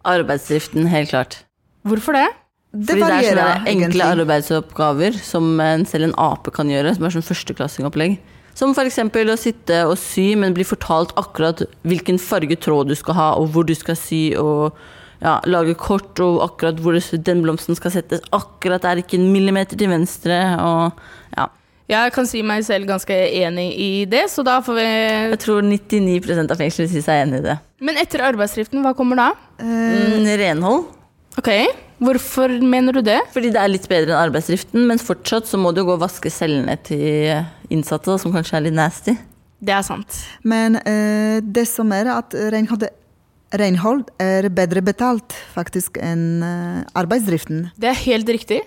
Arbeidsdriften, 0.08 0.88
helt 0.92 1.12
klart. 1.12 1.42
Hvorfor 1.84 2.16
det? 2.16 2.26
Det 2.74 2.96
Fordi 2.96 3.06
det 3.06 3.28
er 3.28 3.36
sånne 3.36 3.50
enkle 3.70 3.70
egentlig. 3.70 4.06
arbeidsoppgaver 4.24 5.18
som 5.22 5.60
en, 5.62 5.84
selv 5.86 6.08
en 6.08 6.16
ape 6.18 6.50
kan 6.50 6.70
gjøre, 6.72 6.96
som 6.96 7.06
er 7.06 7.14
sånn 7.14 7.26
førsteklassingopplegg. 7.28 8.16
Som 8.58 8.74
f.eks. 8.74 8.98
å 8.98 9.38
sitte 9.38 9.78
og 9.86 9.94
sy, 9.98 10.32
men 10.38 10.54
bli 10.54 10.66
fortalt 10.66 11.14
akkurat 11.18 11.62
hvilken 11.86 12.18
farge 12.22 12.58
tråd 12.58 12.90
du 12.90 12.96
skal 12.98 13.18
ha, 13.18 13.28
og 13.38 13.52
hvor 13.54 13.66
du 13.66 13.74
skal 13.78 13.98
sy, 13.98 14.34
og 14.38 14.74
ja, 15.22 15.38
lage 15.46 15.74
kort, 15.78 16.18
og 16.22 16.42
akkurat 16.44 16.82
hvor 16.82 16.98
den 16.98 17.42
blomsten 17.46 17.78
skal 17.78 17.94
settes. 17.94 18.22
Akkurat 18.34 18.84
er 18.86 19.02
ikke 19.02 19.18
en 19.18 19.30
millimeter 19.34 19.78
til 19.78 19.90
venstre, 19.90 20.38
og 20.58 20.98
ja. 21.36 21.50
Jeg 21.84 22.14
kan 22.14 22.24
si 22.24 22.40
meg 22.40 22.62
selv 22.64 22.88
ganske 22.88 23.12
enig 23.12 23.66
i 23.76 23.88
det, 24.08 24.22
så 24.32 24.40
da 24.46 24.56
får 24.64 24.78
vi 24.78 24.84
Jeg 24.86 25.40
tror 25.42 25.66
99% 25.68 26.54
av 26.54 26.60
fengselet 26.60 26.92
sier 26.94 27.04
seg 27.04 27.26
enig 27.26 27.42
i 27.42 27.44
det. 27.50 27.58
Men 27.84 28.00
etter 28.00 28.24
arbeidsdriften, 28.24 28.80
hva 28.80 28.94
kommer 28.96 29.20
da? 29.20 29.26
Mm, 29.60 30.24
renhold. 30.40 30.86
Ok, 31.36 31.50
hvorfor 32.00 32.52
mener 32.62 32.96
du 32.96 33.02
det? 33.04 33.18
Fordi 33.34 33.52
det 33.52 33.60
er 33.60 33.72
litt 33.72 33.88
bedre 33.90 34.14
enn 34.14 34.22
arbeidsdriften, 34.30 34.86
men 34.88 35.02
fortsatt 35.02 35.50
så 35.50 35.60
må 35.60 35.74
du 35.76 35.82
gå 35.84 35.96
og 35.98 36.02
vaske 36.06 36.32
cellene 36.32 36.78
til 36.86 37.34
innsatte, 37.74 38.08
da, 38.08 38.16
som 38.22 38.32
kanskje 38.32 38.58
er 38.58 38.68
litt 38.68 38.78
nasty. 38.78 39.16
Det 39.64 39.74
er 39.74 39.84
sant. 39.84 40.20
Men 40.46 40.78
eh, 40.88 41.40
det 41.44 41.66
som 41.68 41.92
er 41.96 42.08
at 42.14 42.36
renhold, 42.54 42.86
renhold 43.60 44.06
er 44.22 44.48
bedre 44.54 44.82
betalt 44.84 45.36
faktisk 45.52 46.00
enn 46.00 46.44
eh, 46.44 46.80
arbeidsdriften. 46.96 47.68
Det 47.76 47.92
er 47.92 48.02
helt 48.06 48.32
riktig. 48.38 48.62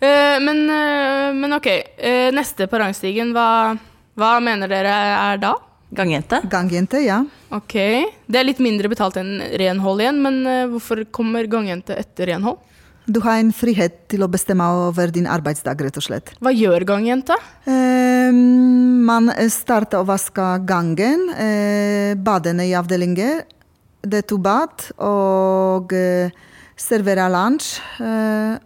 Eh, 0.00 0.38
men, 0.40 0.64
eh, 0.70 1.32
men 1.34 1.56
ok, 1.56 1.66
eh, 1.96 2.30
neste 2.34 2.68
på 2.68 2.80
rangstigen, 2.80 3.32
hva, 3.32 3.76
hva 4.16 4.36
mener 4.44 4.68
dere 4.68 4.92
er 5.32 5.40
da? 5.40 5.54
Gangjente. 5.96 6.42
Gangjente, 6.50 7.00
ja. 7.04 7.22
Ok, 7.54 7.76
det 8.26 8.40
er 8.40 8.48
litt 8.48 8.60
mindre 8.60 8.90
betalt 8.90 9.16
enn 9.20 9.38
renhold 9.56 10.02
igjen, 10.02 10.18
men 10.20 10.40
hvorfor 10.72 11.04
kommer 11.14 11.46
gangjente 11.48 11.94
etter 11.96 12.34
renhold? 12.34 12.58
Du 13.06 13.20
har 13.22 13.38
en 13.38 13.52
frihet 13.54 14.00
til 14.10 14.24
å 14.26 14.28
bestemme 14.28 14.66
over 14.88 15.12
din 15.14 15.28
arbeidsdag, 15.30 15.78
rett 15.86 15.98
og 16.00 16.02
slett. 16.02 16.32
Hva 16.42 16.50
gjør 16.50 16.82
gangjenta? 16.88 17.36
Eh, 17.70 18.34
man 18.34 19.30
starter 19.52 20.02
å 20.02 20.08
vaske 20.08 20.46
gangen, 20.66 21.28
eh, 21.30 22.18
badene 22.18 22.66
i 22.66 22.74
avdelinger. 22.74 23.44
Det 24.02 24.24
er 24.24 24.26
to 24.26 24.38
bad, 24.38 24.90
og 24.98 25.92
eh, 25.94 26.34
serverer 26.76 27.30
lunsj. 27.30 27.78
Eh, 28.02 28.58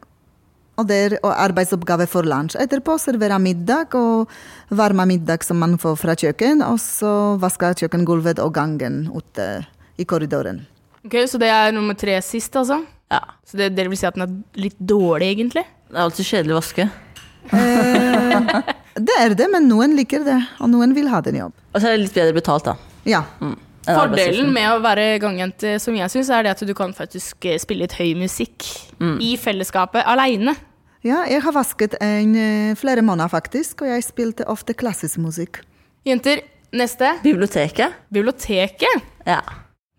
og 0.81 0.89
det 0.89 0.99
er 1.05 1.17
arbeidsoppgave 1.29 2.07
for 2.11 2.27
lunsj. 2.29 2.57
Etterpå 2.63 2.97
servere 3.01 3.39
middag 3.43 3.95
og 3.99 4.31
varme 4.73 5.07
middag 5.09 5.45
som 5.47 5.61
man 5.61 5.77
får 5.81 5.99
fra 6.01 6.17
kjøkken, 6.19 6.65
og 6.67 6.81
så 6.83 7.13
vaske 7.43 7.75
kjøkkengulvet 7.83 8.41
og 8.43 8.55
gangen 8.57 9.05
ute 9.13 9.51
i 10.01 10.09
korridoren. 10.09 10.65
Ok, 11.05 11.17
Så 11.29 11.39
det 11.41 11.49
er 11.49 11.73
nummer 11.73 11.95
tre 11.97 12.19
sist, 12.25 12.57
altså? 12.57 12.83
Ja. 13.11 13.21
Så 13.45 13.57
det, 13.59 13.73
dere 13.77 13.91
vil 13.91 13.99
si 13.99 14.07
at 14.09 14.17
den 14.17 14.27
er 14.27 14.61
litt 14.61 14.79
dårlig, 14.79 15.33
egentlig? 15.35 15.65
Det 15.91 15.97
er 15.97 16.05
alltid 16.05 16.29
kjedelig 16.29 16.55
å 16.55 16.61
vaske. 16.61 16.91
Eh, 17.51 18.61
det 19.09 19.17
er 19.19 19.35
det, 19.35 19.49
men 19.51 19.67
noen 19.69 19.97
liker 19.99 20.23
det, 20.27 20.39
og 20.61 20.71
noen 20.73 20.95
vil 20.97 21.11
ha 21.11 21.23
den 21.25 21.41
jobb. 21.41 21.57
Og 21.73 21.81
så 21.81 21.91
er 21.91 21.97
det 21.97 22.05
litt 22.05 22.17
bedre 22.17 22.37
betalt, 22.37 22.69
da. 22.69 22.77
Ja. 23.09 23.25
Mm. 23.41 23.57
Fordelen 23.89 24.51
med 24.53 24.69
å 24.69 24.81
være 24.85 25.17
gangjente, 25.23 25.79
som 25.83 25.97
jeg 25.97 26.13
syns, 26.13 26.31
er 26.31 26.45
det 26.45 26.53
at 26.53 26.63
du 26.69 26.75
kan 26.77 26.93
faktisk 26.95 27.49
eh, 27.49 27.59
spille 27.59 27.87
litt 27.87 27.97
høy 27.99 28.13
musikk 28.21 28.67
i 29.25 29.33
fellesskapet 29.41 30.05
aleine. 30.07 30.55
Ja, 31.01 31.23
jeg 31.25 31.41
har 31.41 31.55
vasket 31.57 31.97
en 32.05 32.35
eh, 32.37 32.77
flere 32.77 33.01
måneder 33.05 33.33
faktisk, 33.33 33.83
og 33.85 33.89
jeg 33.89 34.05
spilte 34.05 34.47
ofte 34.53 34.77
klassisk 34.77 35.21
musikk. 35.23 35.63
Jenter, 36.05 36.43
neste. 36.77 37.15
Biblioteket. 37.25 37.97
Biblioteket. 38.13 39.07
Ja. 39.25 39.41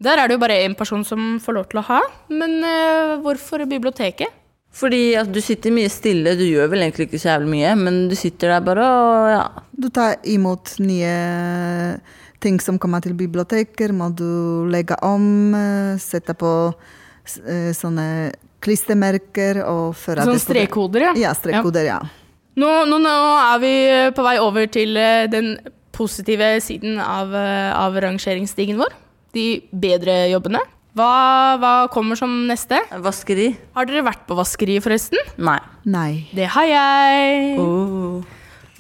Der 0.02 0.18
er 0.18 0.30
det 0.30 0.38
jo 0.38 0.42
bare 0.42 0.60
én 0.66 0.76
person 0.78 1.04
som 1.06 1.40
får 1.42 1.58
lov 1.58 1.66
til 1.72 1.82
å 1.82 1.86
ha. 1.90 2.00
Men 2.30 2.62
uh, 2.66 3.18
hvorfor 3.22 3.66
biblioteket? 3.70 4.30
Fordi 4.74 5.14
at 5.20 5.30
du 5.30 5.42
sitter 5.44 5.74
mye 5.74 5.90
stille, 5.92 6.34
du 6.40 6.46
gjør 6.46 6.72
vel 6.72 6.86
egentlig 6.86 7.10
ikke 7.10 7.20
så 7.22 7.34
jævlig 7.34 7.52
mye, 7.58 7.74
men 7.78 8.00
du 8.10 8.16
sitter 8.16 8.54
der 8.54 8.64
bare 8.66 8.86
og 8.88 9.30
ja. 9.30 9.44
Du 9.82 9.90
tar 9.94 10.16
imot 10.30 10.78
nye 10.82 11.12
ting 12.42 12.58
som 12.64 12.80
kommer 12.82 13.04
til 13.04 13.18
biblioteker, 13.18 13.94
må 13.94 14.10
du 14.16 14.70
legge 14.72 14.96
om, 15.06 15.26
eh, 15.58 16.00
sette 16.02 16.34
på 16.38 16.54
sånne 17.26 18.32
klistremerker 18.62 19.64
og 19.66 19.96
Sånn 19.98 20.42
strekkoder, 20.42 21.10
ja. 21.10 21.14
Ja, 21.18 21.36
strekkoder, 21.38 21.88
ja. 21.88 22.00
Nå, 22.60 22.72
nå, 22.90 22.98
nå 23.00 23.14
er 23.40 23.62
vi 23.64 23.76
på 24.16 24.26
vei 24.26 24.36
over 24.44 24.68
til 24.72 24.98
eh, 25.00 25.30
den 25.32 25.56
positive 25.96 26.54
siden 26.64 27.00
av, 27.02 27.34
eh, 27.36 27.72
av 27.76 27.96
rangeringsstigen 28.04 28.80
vår. 28.82 28.94
De 29.36 29.46
bedre 29.72 30.26
jobbene. 30.34 30.62
Hva, 30.98 31.12
hva 31.62 31.74
kommer 31.94 32.20
som 32.20 32.34
neste? 32.50 32.82
Vaskeri. 33.00 33.54
Har 33.78 33.88
dere 33.88 34.04
vært 34.04 34.26
på 34.28 34.36
vaskeri, 34.36 34.76
forresten? 34.84 35.22
Nei. 35.40 35.60
Nei. 35.88 36.12
Det 36.36 36.50
har 36.52 36.68
jeg. 36.68 37.54
Oh. 37.64 38.20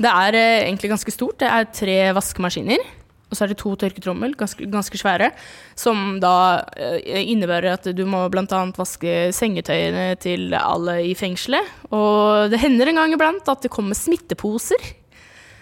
Det 0.01 0.11
er 0.11 0.35
eh, 0.35 0.65
egentlig 0.65 0.91
ganske 0.91 1.13
stort. 1.15 1.39
Det 1.39 1.47
er 1.47 1.69
tre 1.71 1.97
vaskemaskiner. 2.17 2.83
Og 3.31 3.37
så 3.37 3.45
er 3.45 3.53
det 3.53 3.57
to 3.61 3.71
tørketrommel, 3.79 4.33
ganske, 4.35 4.65
ganske 4.67 4.99
svære, 4.99 5.29
som 5.79 6.17
da 6.19 6.33
eh, 6.75 7.21
innebærer 7.31 7.73
at 7.77 7.87
du 7.95 8.03
må 8.05 8.25
bl.a. 8.29 8.45
vaske 8.75 9.31
sengetøyene 9.33 10.17
til 10.19 10.51
alle 10.59 10.97
i 11.07 11.13
fengselet. 11.15 11.63
Og 11.95 12.51
det 12.51 12.59
hender 12.59 12.91
en 12.91 12.99
gang 12.99 13.13
iblant 13.15 13.47
at 13.47 13.63
det 13.63 13.71
kommer 13.71 13.95
smitteposer. 13.95 14.83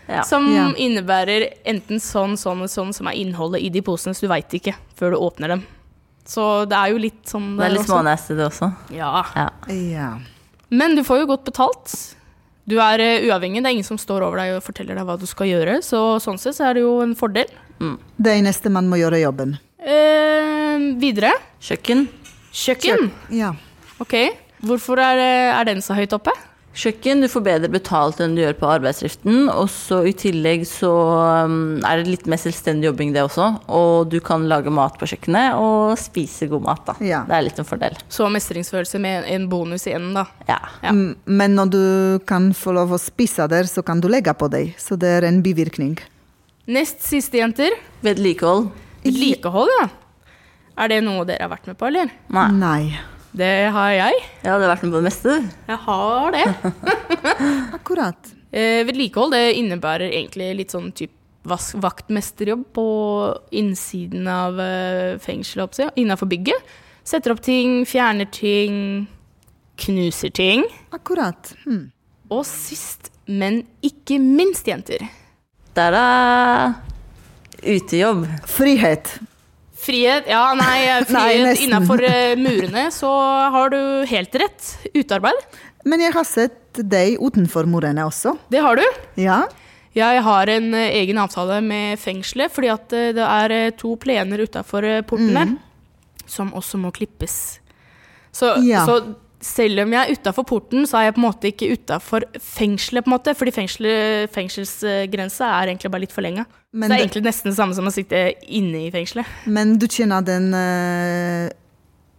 Ja. 0.10 0.24
Som 0.26 0.48
Ja. 0.56 0.72
innebærer 0.74 1.46
enten 1.70 2.02
sånn, 2.02 2.34
sånn 2.42 2.64
og 2.66 2.70
sånn, 2.74 2.90
som 2.98 3.06
er 3.12 3.14
innholdet 3.22 3.62
i 3.62 3.70
de 3.70 3.82
posene, 3.86 4.16
så 4.18 4.26
du 4.26 4.32
veit 4.34 4.50
ikke 4.58 4.74
før 4.98 5.14
du 5.14 5.18
åpner 5.22 5.48
dem. 5.54 5.62
Så 6.26 6.66
det 6.70 6.74
er 6.78 6.90
jo 6.94 6.98
litt 6.98 7.24
sånn 7.30 7.56
Det 7.58 7.66
er 7.68 7.76
litt 7.76 7.84
også. 7.86 7.94
smånasty, 7.94 8.36
det 8.38 8.48
også. 8.50 8.72
Ja. 8.98 9.24
Ja. 9.36 9.50
Ja. 9.70 10.10
Men 10.74 10.96
du 10.98 11.04
får 11.06 11.22
jo 11.22 11.28
godt 11.36 11.46
betalt. 11.46 12.16
Du 12.70 12.76
er 12.82 13.00
eh, 13.02 13.24
uavhengig, 13.30 13.62
det 13.64 13.70
er 13.70 13.78
ingen 13.78 13.86
som 13.88 13.98
står 13.98 14.22
over 14.26 14.38
deg 14.38 14.56
og 14.58 14.62
forteller 14.66 14.94
deg 14.98 15.06
hva 15.06 15.16
du 15.18 15.26
skal 15.30 15.48
gjøre. 15.50 15.80
Så 15.86 16.18
sånn 16.22 16.38
sett 16.42 16.54
så 16.58 16.68
er 16.70 16.74
det 16.78 16.84
jo 16.84 17.00
en 17.02 17.16
fordel. 17.18 17.50
Det 17.80 18.36
eneste 18.36 18.72
man 18.74 18.90
må 18.92 19.00
gjøre 19.00 19.22
jobben. 19.24 19.58
Eh, 19.80 20.90
videre. 21.00 21.32
Kjøkken. 21.64 22.08
Kjøkken. 22.52 23.10
Ja. 23.36 23.54
Ok. 24.04 24.16
Hvorfor 24.66 25.00
er, 25.00 25.20
er 25.56 25.68
den 25.70 25.82
så 25.84 25.96
høyt 25.96 26.14
oppe? 26.16 26.34
Kjøkken, 26.80 27.24
du 27.24 27.28
får 27.28 27.44
bedre 27.44 27.70
betalt 27.72 28.20
enn 28.24 28.36
du 28.38 28.44
gjør 28.44 28.56
på 28.60 28.68
arbeidsdriften. 28.70 29.50
Og 29.52 29.68
så 29.74 30.02
i 30.08 30.14
tillegg 30.16 30.64
så 30.70 30.92
um, 31.50 31.80
er 31.84 32.00
det 32.00 32.14
litt 32.14 32.28
mer 32.30 32.40
selvstendig 32.40 32.88
jobbing 32.88 33.12
det 33.16 33.24
også. 33.26 33.48
Og 33.76 34.12
du 34.12 34.20
kan 34.24 34.46
lage 34.52 34.72
mat 34.72 35.00
på 35.00 35.10
kjøkkenet 35.10 35.58
og 35.60 35.98
spise 36.00 36.48
god 36.52 36.68
mat, 36.68 36.84
da. 36.88 36.96
Ja. 37.04 37.24
Det 37.28 37.36
er 37.36 37.46
litt 37.48 37.60
en 37.60 37.68
fordel. 37.68 37.98
Så 38.12 38.30
mestringsfølelse 38.32 39.02
med 39.02 39.28
en 39.34 39.50
bonus 39.52 39.90
i 39.90 39.96
enden, 39.98 40.14
da. 40.22 40.28
Ja. 40.48 40.62
Ja. 40.86 40.94
Mm, 40.96 41.18
Men 41.26 41.58
når 41.60 41.74
du 41.74 41.84
kan 42.30 42.52
få 42.56 42.76
lov 42.78 42.96
å 42.96 43.02
spise 43.02 43.50
der, 43.52 43.68
så 43.68 43.84
kan 43.84 44.00
du 44.00 44.08
legge 44.12 44.36
på 44.38 44.52
deg. 44.54 44.76
Så 44.80 45.00
det 45.00 45.12
er 45.18 45.28
en 45.28 45.42
bivirkning. 45.44 45.98
Nest 46.70 47.02
siste, 47.02 47.40
jenter. 47.42 47.74
Vedlikehold. 48.06 48.70
Vedlikehold, 49.04 49.72
ja. 49.80 49.88
Er 50.80 50.92
det 50.92 51.00
noe 51.04 51.26
dere 51.28 51.48
har 51.48 51.52
vært 51.56 51.70
med 51.72 51.78
på, 51.80 51.88
eller? 51.90 52.12
Nei. 52.32 52.48
Nei. 52.56 52.84
Det 53.40 53.50
har 53.74 53.92
jeg. 53.94 54.20
Ja, 54.44 54.56
du 54.58 54.64
har 54.66 54.72
vært 54.76 54.84
med 54.86 54.94
på 54.94 55.00
det 55.02 55.08
meste, 55.10 55.34
du. 55.38 55.50
Jeg 55.70 55.80
har 55.86 56.36
det. 56.36 56.46
Akkurat. 57.78 58.32
Eh, 58.52 58.82
vedlikehold 58.88 59.34
det 59.36 59.44
innebærer 59.60 60.10
egentlig 60.10 60.50
litt 60.58 60.74
sånn 60.74 60.90
typ 60.98 61.14
vas- 61.50 61.76
vaktmesterjobb 61.78 62.64
på 62.76 62.86
innsiden 63.60 64.26
av 64.30 64.58
eh, 64.64 65.18
fengselet, 65.22 65.82
innafor 66.02 66.30
bygget. 66.32 66.74
Setter 67.10 67.34
opp 67.34 67.42
ting, 67.46 67.84
fjerner 67.90 68.30
ting, 68.34 69.08
knuser 69.82 70.34
ting. 70.36 70.66
Akkurat. 70.94 71.54
Mm. 71.66 71.88
Og 72.34 72.44
sist, 72.46 73.10
men 73.30 73.64
ikke 73.86 74.20
minst, 74.22 74.68
jenter. 74.70 75.06
Der 75.80 75.96
er 75.96 76.74
utejobb. 77.64 78.26
Frihet. 78.50 79.14
Frihet 79.80 80.28
Ja, 80.28 80.50
nei, 80.60 80.82
eh, 80.92 81.06
Nei, 81.08 81.22
frihet 81.24 81.46
nesten. 81.48 81.70
innafor 81.70 82.04
uh, 82.04 82.90
så 82.92 83.12
har 83.56 83.72
du 83.72 83.80
helt 84.12 84.36
rett. 84.42 84.74
Utearbeid. 84.94 85.40
Men 85.88 86.04
jeg 86.04 86.14
har 86.14 86.28
sett 86.28 86.82
deg 86.84 87.16
utenfor 87.24 87.68
murene 87.70 88.04
også. 88.08 88.36
Det 88.52 88.60
har 88.64 88.76
du. 88.80 88.84
Ja. 89.20 89.46
Jeg 89.96 90.22
har 90.26 90.52
en 90.54 90.74
eh, 90.78 90.92
egen 91.02 91.18
avtale 91.18 91.62
med 91.66 92.00
fengselet, 92.00 92.52
fordi 92.54 92.70
at 92.74 92.94
eh, 92.94 93.10
det 93.18 93.26
er 93.26 93.56
eh, 93.56 93.72
to 93.80 93.96
plener 94.00 94.44
utafor 94.46 94.86
porten 95.10 95.34
der 95.34 95.56
som 96.30 96.52
også 96.54 96.78
må 96.78 96.92
klippes. 96.94 97.60
Så, 98.32 98.54
Ja. 98.68 98.84
så 98.86 99.16
selv 99.42 99.84
om 99.86 99.94
jeg 99.96 100.02
er 100.04 100.18
utafor 100.20 100.46
porten, 100.48 100.84
så 100.90 101.00
er 101.00 101.08
jeg 101.08 101.16
på 101.16 101.22
en 101.22 101.28
måte 101.28 101.52
ikke 101.52 101.70
utafor 101.78 102.26
fengselet, 102.44 103.06
på 103.06 103.12
en 103.12 103.16
måte. 103.16 103.36
Fordi 103.40 103.54
fengsel, 103.56 103.88
fengselsgrensa 104.34 105.48
er 105.62 105.72
egentlig 105.72 105.92
bare 105.94 106.04
litt 106.06 106.16
forlenga. 106.16 106.44
Så 106.50 106.76
Men 106.82 106.92
det 106.92 106.98
er 106.98 107.06
egentlig 107.06 107.26
nesten 107.30 107.52
det 107.54 107.58
samme 107.58 107.78
som 107.78 107.88
å 107.88 107.94
sitte 107.94 108.20
inne 108.46 108.88
i 108.88 108.92
fengselet. 108.94 109.26
Men 109.48 109.78
du 109.80 109.88
kjenner 109.90 110.26
den 110.28 110.52
uh, 110.54 111.48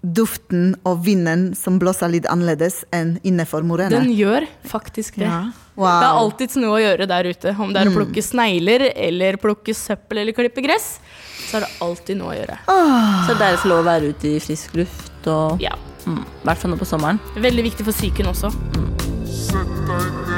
duften 0.01 0.73
og 0.89 1.03
vinden 1.05 1.51
som 1.59 1.77
blåser 1.81 2.09
litt 2.13 2.29
annerledes 2.31 2.81
enn 2.97 3.19
innenfor 3.27 3.67
murene? 3.69 3.93
Den 4.01 4.15
gjør 4.17 4.47
faktisk 4.71 5.21
det. 5.21 5.29
Ja. 5.29 5.43
Det 5.51 5.87
er 5.87 6.13
Wow. 6.13 6.19
alltids 6.25 6.57
noe 6.61 6.77
å 6.77 6.81
gjøre 6.81 7.07
der 7.09 7.29
ute. 7.31 7.55
Om 7.57 7.71
det 7.73 7.81
er 7.83 7.89
å 7.89 7.95
plukke 7.95 8.21
snegler, 8.25 8.91
eller 8.97 9.39
plukke 9.41 9.73
søppel 9.77 10.19
eller 10.21 10.37
klippe 10.37 10.61
gress, 10.65 10.99
så 11.49 11.57
er 11.57 11.65
det 11.65 11.71
alltid 11.81 12.19
noe 12.21 12.35
å 12.35 12.37
gjøre. 12.37 12.59
Så 12.67 13.37
det 13.37 13.47
er 13.47 13.55
derfor 13.55 13.73
lov 13.73 13.85
å 13.85 13.89
være 13.89 14.11
ute 14.13 14.29
i 14.35 14.41
frisk 14.45 14.75
luft 14.77 15.31
og 15.31 15.63
Ja. 15.63 15.77
Mm, 16.11 16.19
I 16.43 16.49
hvert 16.49 16.63
fall 16.63 16.75
nå 16.75 16.81
på 16.81 16.89
sommeren. 16.89 17.21
Veldig 17.39 17.67
viktig 17.71 17.87
for 17.87 17.97
psyken 17.97 18.31
også. 18.33 18.53
Sett 19.31 19.73
deg 19.89 20.11
ned 20.19 20.30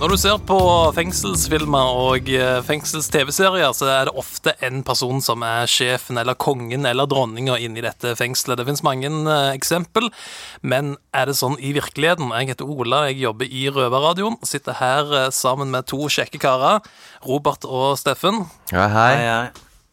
Når 0.00 0.14
du 0.14 0.16
ser 0.16 0.38
på 0.48 0.56
fengselsfilmer 0.96 1.90
og 1.92 2.30
eh, 2.32 2.62
fengsels-TV-serier, 2.64 3.74
så 3.76 3.90
er 3.92 4.08
det 4.08 4.14
ofte 4.16 4.54
en 4.64 4.80
person 4.80 5.20
som 5.20 5.44
er 5.44 5.68
sjefen 5.68 6.16
eller 6.16 6.38
kongen 6.40 6.88
eller 6.88 7.04
dronninga 7.04 7.58
inni 7.60 7.84
dette 7.84 8.14
fengselet. 8.16 8.56
Det 8.56 8.64
finnes 8.70 8.84
mange 8.86 9.12
eh, 9.12 9.50
eksempel, 9.52 10.08
men 10.64 10.94
er 11.12 11.28
det 11.28 11.36
sånn 11.36 11.60
i 11.60 11.74
virkeligheten? 11.76 12.32
Jeg 12.32 12.54
heter 12.54 12.72
Ola, 12.72 13.04
jeg 13.10 13.20
jobber 13.26 13.52
i 13.52 13.68
Røverradioen. 13.68 14.40
Sitter 14.40 14.80
her 14.80 15.16
eh, 15.26 15.32
sammen 15.36 15.68
med 15.68 15.92
to 15.92 16.08
kjekke 16.08 16.40
karer, 16.40 16.80
Robert 17.28 17.68
og 17.68 17.98
Steffen. 18.00 18.46
Ja, 18.72 18.88
hei. 18.88 19.12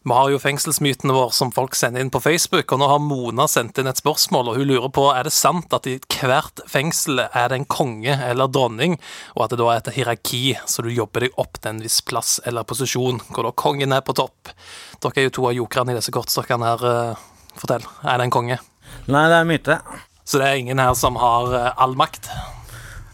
Vi 0.06 0.14
har 0.14 0.30
jo 0.30 0.38
fengselsmytene 0.40 1.12
våre 1.12 1.34
som 1.34 1.50
folk 1.52 1.74
sender 1.76 2.00
inn 2.00 2.10
på 2.14 2.20
Facebook, 2.22 2.70
og 2.72 2.78
nå 2.80 2.86
har 2.88 3.00
Mona 3.02 3.48
sendt 3.50 3.80
inn 3.82 3.90
et 3.90 3.98
spørsmål, 3.98 4.52
og 4.52 4.60
hun 4.60 4.68
lurer 4.70 4.92
på 4.94 5.08
er 5.10 5.26
det 5.26 5.34
sant 5.34 5.74
at 5.74 5.88
i 5.90 5.96
hvert 5.98 6.62
fengsel 6.70 7.24
er 7.26 7.50
det 7.50 7.58
en 7.58 7.66
konge 7.68 8.14
eller 8.14 8.48
dronning, 8.54 8.94
og 9.34 9.44
at 9.44 9.52
det 9.52 9.58
da 9.60 9.66
er 9.74 9.82
et 9.82 9.90
hierarki, 9.98 10.42
så 10.70 10.86
du 10.86 10.88
jobber 10.94 11.26
deg 11.26 11.36
opp 11.42 11.58
til 11.58 11.74
en 11.74 11.82
viss 11.84 11.98
plass 12.06 12.38
eller 12.48 12.64
posisjon, 12.68 13.20
hvor 13.34 13.50
da 13.50 13.52
kongen 13.58 13.92
er 13.92 14.06
på 14.06 14.14
topp. 14.16 14.54
Dere 15.02 15.18
er 15.24 15.28
jo 15.28 15.34
to 15.40 15.48
av 15.50 15.58
jokerne 15.58 15.92
i 15.92 15.98
disse 15.98 16.14
kortstokkene 16.14 16.70
her. 16.70 16.88
eh, 16.94 17.26
Fortell, 17.58 17.84
er 18.06 18.18
det 18.22 18.28
en 18.28 18.36
konge? 18.38 18.60
Nei, 19.10 19.24
det 19.28 19.40
er 19.42 19.48
myte. 19.50 19.80
Så 20.24 20.38
det 20.38 20.46
er 20.46 20.60
ingen 20.62 20.78
her 20.78 20.94
som 20.94 21.18
har 21.18 21.52
eh, 21.58 21.72
all 21.76 21.98
makt? 21.98 22.30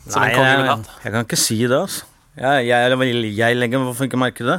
Som 0.04 0.20
Nei, 0.20 0.30
en 0.30 0.36
konge 0.36 0.50
vil 0.52 0.66
jeg, 0.68 0.74
hatt? 0.76 0.90
jeg 1.06 1.14
kan 1.16 1.24
ikke 1.24 1.40
si 1.40 1.62
det, 1.64 1.78
altså. 1.80 2.04
Jeg, 2.34 2.66
jeg, 2.66 2.90
eller 2.90 3.26
jeg 3.30 3.54
legger 3.54 3.82
hvorfor 3.84 4.08
ikke 4.08 4.18
merke 4.18 4.46
det. 4.46 4.56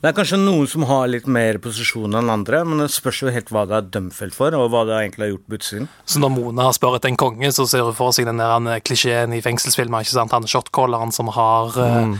Det 0.00 0.08
er 0.08 0.14
kanskje 0.16 0.38
noen 0.40 0.68
som 0.72 0.86
har 0.88 1.10
litt 1.12 1.26
mer 1.28 1.58
posisjon 1.60 2.16
enn 2.16 2.32
andre, 2.32 2.62
men 2.64 2.80
det 2.80 2.88
spørs 2.94 3.22
jo 3.26 3.32
helt 3.34 3.52
hva 3.52 3.66
det 3.68 3.76
er 3.76 3.90
dømfelt 3.98 4.36
for, 4.36 4.56
og 4.56 4.70
hva 4.72 4.86
det 4.88 4.96
egentlig 4.96 5.26
har 5.26 5.32
gjort 5.34 5.48
på 5.50 5.58
utsiden. 5.58 5.90
Så 6.08 6.22
når 6.22 6.32
Mona 6.32 6.68
har 6.70 6.76
etter 6.96 7.10
en 7.10 7.20
konge, 7.20 7.52
så 7.52 7.66
ser 7.68 7.84
hun 7.84 7.98
for 7.98 8.16
seg 8.16 8.28
den 8.30 8.40
der 8.40 8.70
eh, 8.72 8.80
klisjeen 8.80 9.36
i 9.36 9.42
fengselsfilmer. 9.44 10.06
ikke 10.06 10.16
sant? 10.16 10.32
Han 10.32 10.48
shotcalleren 10.48 11.12
som 11.12 11.32
har 11.36 11.76
eh, 11.76 11.98
Mm. 12.00 12.14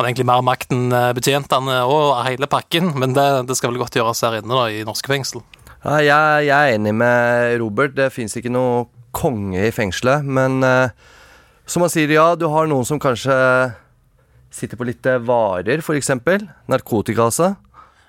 Han 0.00 0.06
har 0.06 0.14
egentlig 0.14 0.30
mer 0.30 0.40
makt 0.40 0.70
enn 0.72 0.92
eh, 0.96 1.10
betjentene 1.12 1.74
og 1.84 2.22
hele 2.24 2.48
pakken, 2.48 2.94
men 2.96 3.12
det, 3.12 3.26
det 3.50 3.56
skal 3.58 3.74
vel 3.74 3.82
godt 3.82 3.98
gjøres 3.98 4.22
her 4.24 4.38
inne 4.38 4.56
da, 4.56 4.62
i 4.72 4.84
norske 4.88 5.10
fengsel. 5.12 5.42
Ja, 5.84 5.98
jeg, 6.00 6.46
jeg 6.46 6.56
er 6.56 6.76
enig 6.78 6.94
med 6.96 7.58
Robert. 7.60 7.92
Det 7.98 8.06
fins 8.14 8.36
ikke 8.38 8.52
noe 8.54 8.86
konge 9.12 9.66
i 9.66 9.72
fengselet. 9.74 10.24
Men 10.24 10.64
eh, 10.64 10.94
som 11.68 11.84
han 11.84 11.92
sier, 11.92 12.08
ja, 12.16 12.30
du 12.32 12.46
har 12.48 12.70
noen 12.70 12.88
som 12.88 13.00
kanskje 13.02 13.36
sitter 14.54 14.78
på 14.80 14.86
litt 14.88 15.06
eh, 15.06 15.18
varer, 15.22 15.82
f.eks. 15.82 16.10
Narkotika, 16.70 17.28
altså. 17.30 17.54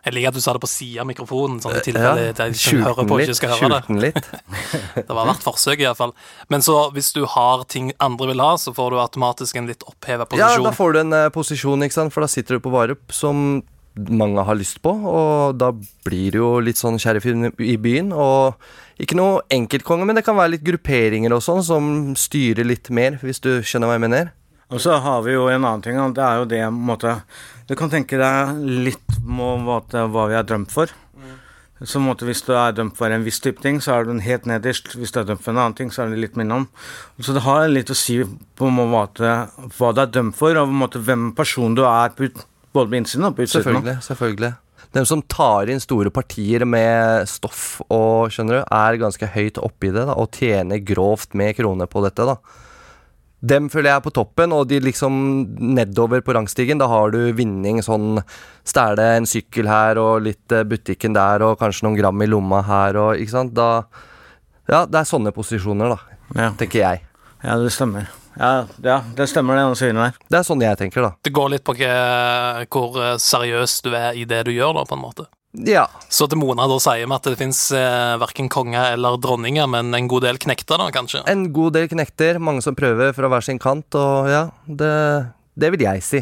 Jeg 0.01 0.15
liker 0.15 0.32
at 0.32 0.38
du 0.38 0.41
sa 0.41 0.56
det 0.56 0.62
på 0.63 0.69
sida 0.69 1.04
av 1.04 1.10
mikrofonen, 1.12 1.60
sånn 1.62 1.75
i 1.75 1.77
Ja, 1.77 1.84
tilfelle 1.86 2.30
de 2.34 2.45
som 2.58 2.80
hører 2.82 3.06
på, 3.06 3.17
ikke 3.21 3.36
skal 3.38 3.51
høre 3.54 3.82
det. 3.86 3.97
litt. 4.01 4.30
det 4.97 5.13
var 5.13 5.27
verdt 5.30 5.45
forsøk, 5.45 5.84
iallfall. 5.84 6.15
Men 6.49 6.65
så 6.65 6.88
hvis 6.95 7.12
du 7.13 7.21
har 7.30 7.67
ting 7.69 7.91
andre 8.01 8.32
vil 8.32 8.41
ha, 8.41 8.56
så 8.58 8.73
får 8.73 8.95
du 8.95 8.97
automatisk 9.04 9.62
en 9.62 9.69
litt 9.69 9.86
oppheva 9.86 10.25
Ja, 10.39 10.56
da 10.58 10.73
får 10.73 10.97
du 10.97 11.04
en 11.04 11.13
eh, 11.19 11.30
posisjon, 11.34 11.86
ikke 11.86 11.99
sant? 11.99 12.15
for 12.15 12.25
da 12.25 12.32
sitter 12.34 12.58
du 12.58 12.65
på 12.65 12.73
varer 12.73 12.97
som 13.13 13.62
mange 14.10 14.41
har 14.47 14.56
lyst 14.56 14.80
på, 14.82 14.89
og 14.89 15.58
da 15.60 15.69
blir 16.08 16.32
du 16.34 16.39
jo 16.39 16.51
litt 16.63 16.80
sånn 16.80 16.97
sheriff 17.01 17.27
i 17.27 17.36
i 17.73 17.77
byen. 17.77 18.10
Og 18.15 18.58
ikke 19.04 19.17
noe 19.19 19.41
enkeltkonge, 19.54 20.08
men 20.08 20.17
det 20.17 20.25
kan 20.25 20.39
være 20.39 20.56
litt 20.56 20.65
grupperinger 20.65 21.34
og 21.36 21.43
sånn 21.45 21.62
som 21.65 21.89
styrer 22.17 22.65
litt 22.65 22.89
mer, 22.89 23.19
hvis 23.21 23.43
du 23.43 23.60
skjønner 23.62 23.91
hva 23.91 23.99
jeg 23.99 24.06
mener. 24.10 24.32
Og 24.71 24.79
så 24.79 24.95
har 25.03 25.23
vi 25.25 25.36
jo 25.36 25.49
en 25.51 25.65
annen 25.65 25.84
ting, 25.84 25.99
og 25.99 26.15
det 26.15 26.23
er 26.23 26.39
jo 26.39 26.47
det 26.47 26.63
måte 26.71 27.19
Du 27.67 27.75
kan 27.79 27.91
tenke 27.91 28.19
deg 28.19 28.60
litt 28.88 29.17
må, 29.23 29.53
hva, 29.65 29.81
hva 30.12 30.27
vi 30.31 30.38
er 30.39 30.47
dømt 30.47 30.71
for. 30.73 30.91
Så 31.81 31.97
måte 31.97 32.27
Hvis 32.27 32.43
du 32.45 32.53
er 32.53 32.75
dømt 32.77 32.95
for 32.97 33.10
en 33.10 33.25
viss 33.25 33.41
type 33.41 33.62
ting, 33.63 33.79
så 33.81 33.95
er 33.95 34.05
du 34.05 34.13
helt 34.21 34.45
nederst. 34.45 34.93
Hvis 34.93 35.13
du 35.13 35.21
er 35.21 35.27
dømt 35.31 35.41
for 35.41 35.53
en 35.53 35.63
annen 35.63 35.77
ting, 35.77 35.89
så 35.91 36.03
er 36.03 36.12
du 36.12 36.19
litt 36.21 36.38
minnom. 36.38 36.67
Så 37.19 37.34
det 37.34 37.41
har 37.41 37.65
litt 37.71 37.89
å 37.89 37.97
si 37.97 38.19
på 38.21 38.69
måte 38.69 39.31
hva 39.77 39.91
du 39.95 40.03
er 40.03 40.12
dømt 40.13 40.38
for, 40.38 40.55
og 40.62 40.69
måte 40.69 41.01
hvem 41.01 41.31
person 41.38 41.73
du 41.75 41.81
er 41.89 42.13
på, 42.13 42.29
både 42.71 42.91
på 42.91 42.99
innsiden 43.01 43.31
og 43.31 43.38
på 43.38 43.47
utsiden. 43.47 43.65
Selvfølgelig. 43.65 43.97
selvfølgelig 44.05 44.53
Den 44.93 45.07
som 45.10 45.23
tar 45.25 45.71
inn 45.71 45.81
store 45.81 46.12
partier 46.13 46.67
med 46.67 47.25
stoff 47.31 47.81
og 47.88 48.29
skjønner 48.34 48.60
du, 48.60 48.63
er 48.77 49.01
ganske 49.01 49.34
høyt 49.34 49.57
oppi 49.63 49.89
det 49.89 50.05
da, 50.05 50.17
og 50.19 50.36
tjener 50.38 50.84
grovt 50.86 51.34
med 51.34 51.55
kroner 51.57 51.89
på 51.89 52.03
dette. 52.05 52.27
da 52.27 52.38
Dem 53.41 53.71
føler 53.73 53.89
jeg 53.89 53.97
er 53.97 54.06
på 54.06 54.13
toppen, 54.13 54.54
og 54.54 54.67
de 54.69 54.77
liksom 54.84 55.15
nedover 55.73 56.21
på 56.21 56.36
rangstigen, 56.38 56.77
da 56.77 56.86
har 56.91 57.10
du 57.13 57.19
vinning 57.34 57.82
sånn 57.82 58.21
Stjele 58.67 59.08
en 59.17 59.25
sykkel 59.25 59.65
her 59.65 59.97
og 59.97 60.27
litt 60.27 60.54
eh, 60.54 60.65
butikken 60.67 61.17
der 61.17 61.41
og 61.47 61.58
kanskje 61.58 61.88
noen 61.88 61.97
gram 61.97 62.21
i 62.21 62.30
lomma 62.30 62.62
her 62.67 62.99
og 63.01 63.21
Ikke 63.21 63.34
sant? 63.34 63.56
Da 63.58 63.88
Ja, 64.69 64.86
det 64.86 65.01
er 65.01 65.10
sånne 65.10 65.34
posisjoner, 65.34 65.95
da. 65.95 66.17
Ja. 66.38 66.51
Tenker 66.60 66.84
jeg. 66.84 67.01
Ja, 67.41 67.58
det 67.58 67.73
stemmer. 67.73 68.06
Ja, 68.38 68.67
ja 68.86 69.01
det 69.17 69.27
stemmer 69.27 69.58
det 69.58 69.65
han 69.65 69.75
sier 69.75 69.97
der. 69.97 70.13
Det 70.30 70.38
er 70.39 70.47
sånn 70.47 70.62
jeg 70.62 70.77
tenker, 70.80 71.10
da. 71.10 71.12
Det 71.25 71.34
går 71.34 71.56
litt 71.56 71.65
på 71.65 71.75
hvor 71.75 73.01
eh, 73.01 73.17
seriøs 73.17 73.82
du 73.88 73.91
er 73.97 74.13
i 74.13 74.27
det 74.30 74.45
du 74.47 74.54
gjør, 74.54 74.77
da, 74.77 74.86
på 74.86 74.99
en 74.99 75.06
måte. 75.10 75.27
Ja. 75.51 75.85
Så 76.09 76.27
til 76.31 76.39
Mona 76.39 76.67
da 76.69 76.77
sier 76.79 77.03
vi 77.03 77.15
at 77.15 77.27
det 77.27 77.37
fins 77.39 77.59
eh, 77.75 78.17
verken 78.21 78.47
konger 78.51 78.93
eller 78.95 79.17
dronninger, 79.21 79.67
men 79.71 79.91
en 79.95 80.09
god 80.11 80.25
del 80.27 80.39
knekter, 80.41 80.79
da, 80.79 80.89
kanskje. 80.95 81.23
En 81.31 81.49
god 81.55 81.75
del 81.75 81.89
knekter, 81.91 82.39
mange 82.39 82.63
som 82.63 82.77
prøver 82.77 83.11
fra 83.17 83.31
hver 83.31 83.45
sin 83.45 83.59
kant, 83.61 83.99
og 83.99 84.29
ja, 84.31 84.45
det, 84.65 84.93
det 85.59 85.73
vil 85.75 85.87
jeg 85.87 86.05
si. 86.07 86.21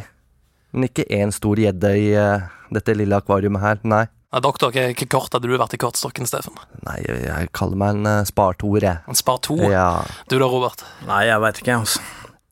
Men 0.73 0.89
ikke 0.89 1.07
én 1.13 1.33
stor 1.33 1.61
gjedde 1.61 1.93
i 1.97 2.09
eh, 2.17 2.47
dette 2.73 2.97
lille 2.97 3.21
akvariumet 3.21 3.63
her, 3.63 3.83
nei. 3.85 4.05
Ja, 4.29 4.37
doktor, 4.45 4.69
hva 4.69 5.05
kort 5.09 5.33
hadde 5.33 5.49
du 5.49 5.55
vært 5.57 5.73
i 5.73 5.79
kortstokken, 5.81 6.27
Steffen? 6.29 6.57
Nei, 6.85 6.99
jeg, 7.01 7.23
jeg 7.25 7.49
kaller 7.57 7.79
meg 7.81 7.95
en 7.97 8.05
uh, 8.05 8.27
spartoer, 8.29 8.83
jeg. 8.85 9.01
En 9.09 9.17
spar 9.17 9.39
to? 9.41 9.57
Ja. 9.71 10.03
Du 10.29 10.37
da, 10.37 10.45
Robert? 10.45 10.85
Nei, 11.07 11.23
jeg 11.25 11.41
veit 11.41 11.61
ikke, 11.63 11.79
altså. 11.81 12.03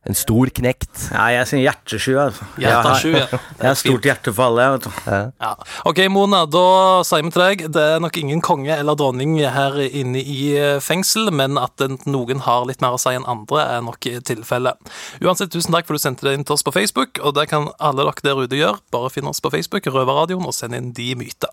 En 0.08 0.15
stor 0.15 0.48
knekt. 0.56 1.10
Ja, 1.12 1.26
jeg 1.36 1.48
sier 1.50 1.60
hjertesju. 1.65 2.13
altså. 2.22 2.46
Hjertesju, 2.63 3.10
ja. 3.17 3.26
Jeg 3.60 3.67
har- 3.67 3.76
stort 3.76 4.06
hjerte 4.08 4.32
for 4.34 4.46
alle, 4.46 4.63
jeg, 4.63 4.72
vet 4.72 4.86
du. 4.88 5.34
Ja. 5.43 5.50
Ok, 5.86 6.00
Mona, 6.10 6.46
da 6.48 6.63
sier 7.04 7.26
vi 7.26 7.32
til 7.36 7.41
deg 7.43 7.65
det 7.76 7.84
er 7.98 8.00
nok 8.00 8.17
ingen 8.22 8.39
konge 8.41 8.72
eller 8.72 8.96
dronning 8.96 9.36
her 9.43 9.76
inne 9.84 10.22
i 10.24 10.56
eh, 10.56 10.80
fengsel, 10.80 11.28
men 11.36 11.58
at 11.60 11.76
noen 12.08 12.39
har 12.48 12.63
litt 12.70 12.80
mer 12.82 12.96
å 12.96 13.02
si 13.02 13.12
enn 13.17 13.28
andre, 13.28 13.65
er 13.78 13.82
nok 13.84 14.00
tilfellet. 14.24 14.80
Uansett, 15.22 15.52
tusen 15.52 15.76
takk 15.76 15.86
for 15.89 15.98
at 15.98 16.02
du 16.02 16.06
sendte 16.08 16.30
det 16.30 16.38
inn 16.39 16.48
til 16.48 16.56
oss 16.56 16.63
på 16.63 16.72
Facebook, 16.76 17.20
og 17.20 17.36
det 17.36 17.50
kan 17.52 17.67
alle 17.80 18.08
dere 18.08 18.24
der 18.24 18.43
ute 18.48 18.56
gjøre. 18.62 18.80
Bare 18.96 19.12
finn 19.12 19.28
oss 19.28 19.43
på 19.43 19.52
Facebook, 19.52 19.84
Røverradioen, 19.91 20.48
og 20.48 20.56
send 20.56 20.74
inn 20.78 20.93
de 20.96 21.12
myter. 21.20 21.52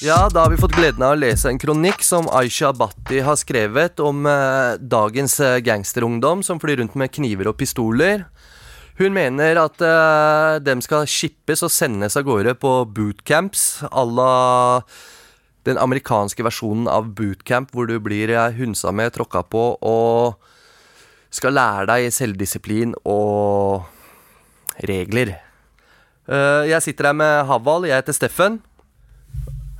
Ja, 0.00 0.30
da 0.32 0.46
har 0.46 0.50
vi 0.50 0.56
fått 0.56 0.72
gleden 0.78 1.02
av 1.04 1.12
å 1.12 1.18
lese 1.20 1.50
en 1.50 1.58
kronikk 1.60 2.00
som 2.00 2.24
Aisha 2.32 2.70
Bhatti 2.72 3.18
har 3.20 3.36
skrevet 3.36 4.00
om 4.00 4.24
eh, 4.24 4.78
dagens 4.80 5.34
eh, 5.44 5.58
gangsterungdom 5.60 6.40
som 6.40 6.56
flyr 6.62 6.80
rundt 6.80 6.96
med 6.96 7.12
kniver 7.12 7.50
og 7.50 7.58
pistoler. 7.60 8.22
Hun 8.96 9.12
mener 9.12 9.60
at 9.60 9.84
eh, 9.84 10.54
dem 10.64 10.80
skal 10.80 11.04
shippes 11.04 11.60
og 11.66 11.72
sendes 11.74 12.16
av 12.16 12.24
gårde 12.24 12.54
på 12.62 12.72
bootcamps 12.96 13.66
à 13.90 14.06
la 14.08 14.30
den 15.68 15.76
amerikanske 15.76 16.48
versjonen 16.48 16.88
av 16.88 17.12
bootcamp, 17.12 17.68
hvor 17.76 17.84
du 17.84 17.98
blir 18.00 18.32
eh, 18.32 18.56
hunsa 18.56 18.96
med, 18.96 19.12
tråkka 19.12 19.44
på 19.52 19.66
og 19.84 20.40
skal 21.28 21.58
lære 21.60 21.90
deg 21.92 22.08
selvdisiplin 22.16 22.96
og 23.04 23.84
regler. 24.88 25.36
Eh, 26.24 26.72
jeg 26.72 26.88
sitter 26.88 27.12
her 27.12 27.20
med 27.20 27.46
Haval, 27.52 27.84
jeg 27.84 28.00
heter 28.00 28.16
Steffen. 28.16 28.60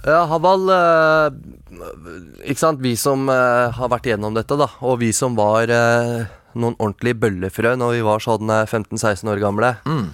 Ja, 0.06 0.24
Haval 0.30 0.70
eh, 0.72 1.34
Ikke 2.48 2.62
sant, 2.62 2.80
vi 2.80 2.94
som 2.98 3.28
eh, 3.28 3.68
har 3.76 3.92
vært 3.92 4.08
igjennom 4.08 4.36
dette, 4.36 4.56
da, 4.56 4.70
og 4.80 5.00
vi 5.02 5.10
som 5.16 5.36
var 5.38 5.70
eh, 5.72 6.24
noen 6.56 6.76
ordentlige 6.78 7.20
bøllefrø 7.20 7.76
når 7.78 7.98
vi 7.98 8.02
var 8.06 8.24
sånn 8.24 8.50
eh, 8.52 8.64
15-16 8.66 9.28
år 9.30 9.42
gamle. 9.42 9.74
Mm. 9.84 10.08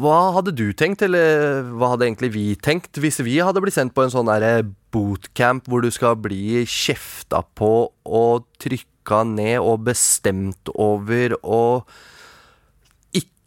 Hva 0.00 0.18
hadde 0.36 0.54
du 0.58 0.70
tenkt, 0.74 1.02
eller 1.06 1.62
hva 1.78 1.92
hadde 1.92 2.08
egentlig 2.08 2.32
vi 2.34 2.44
tenkt, 2.58 2.98
hvis 2.98 3.20
vi 3.26 3.38
hadde 3.42 3.62
blitt 3.62 3.76
sendt 3.76 3.94
på 3.94 4.04
en 4.04 4.12
sånn 4.12 4.30
der 4.30 4.64
bootcamp 4.94 5.68
hvor 5.70 5.84
du 5.84 5.90
skal 5.94 6.18
bli 6.18 6.64
kjefta 6.66 7.44
på 7.58 7.90
og 7.90 8.46
trykka 8.62 9.22
ned 9.30 9.60
og 9.62 9.86
bestemt 9.86 10.72
over 10.74 11.36
og 11.42 11.90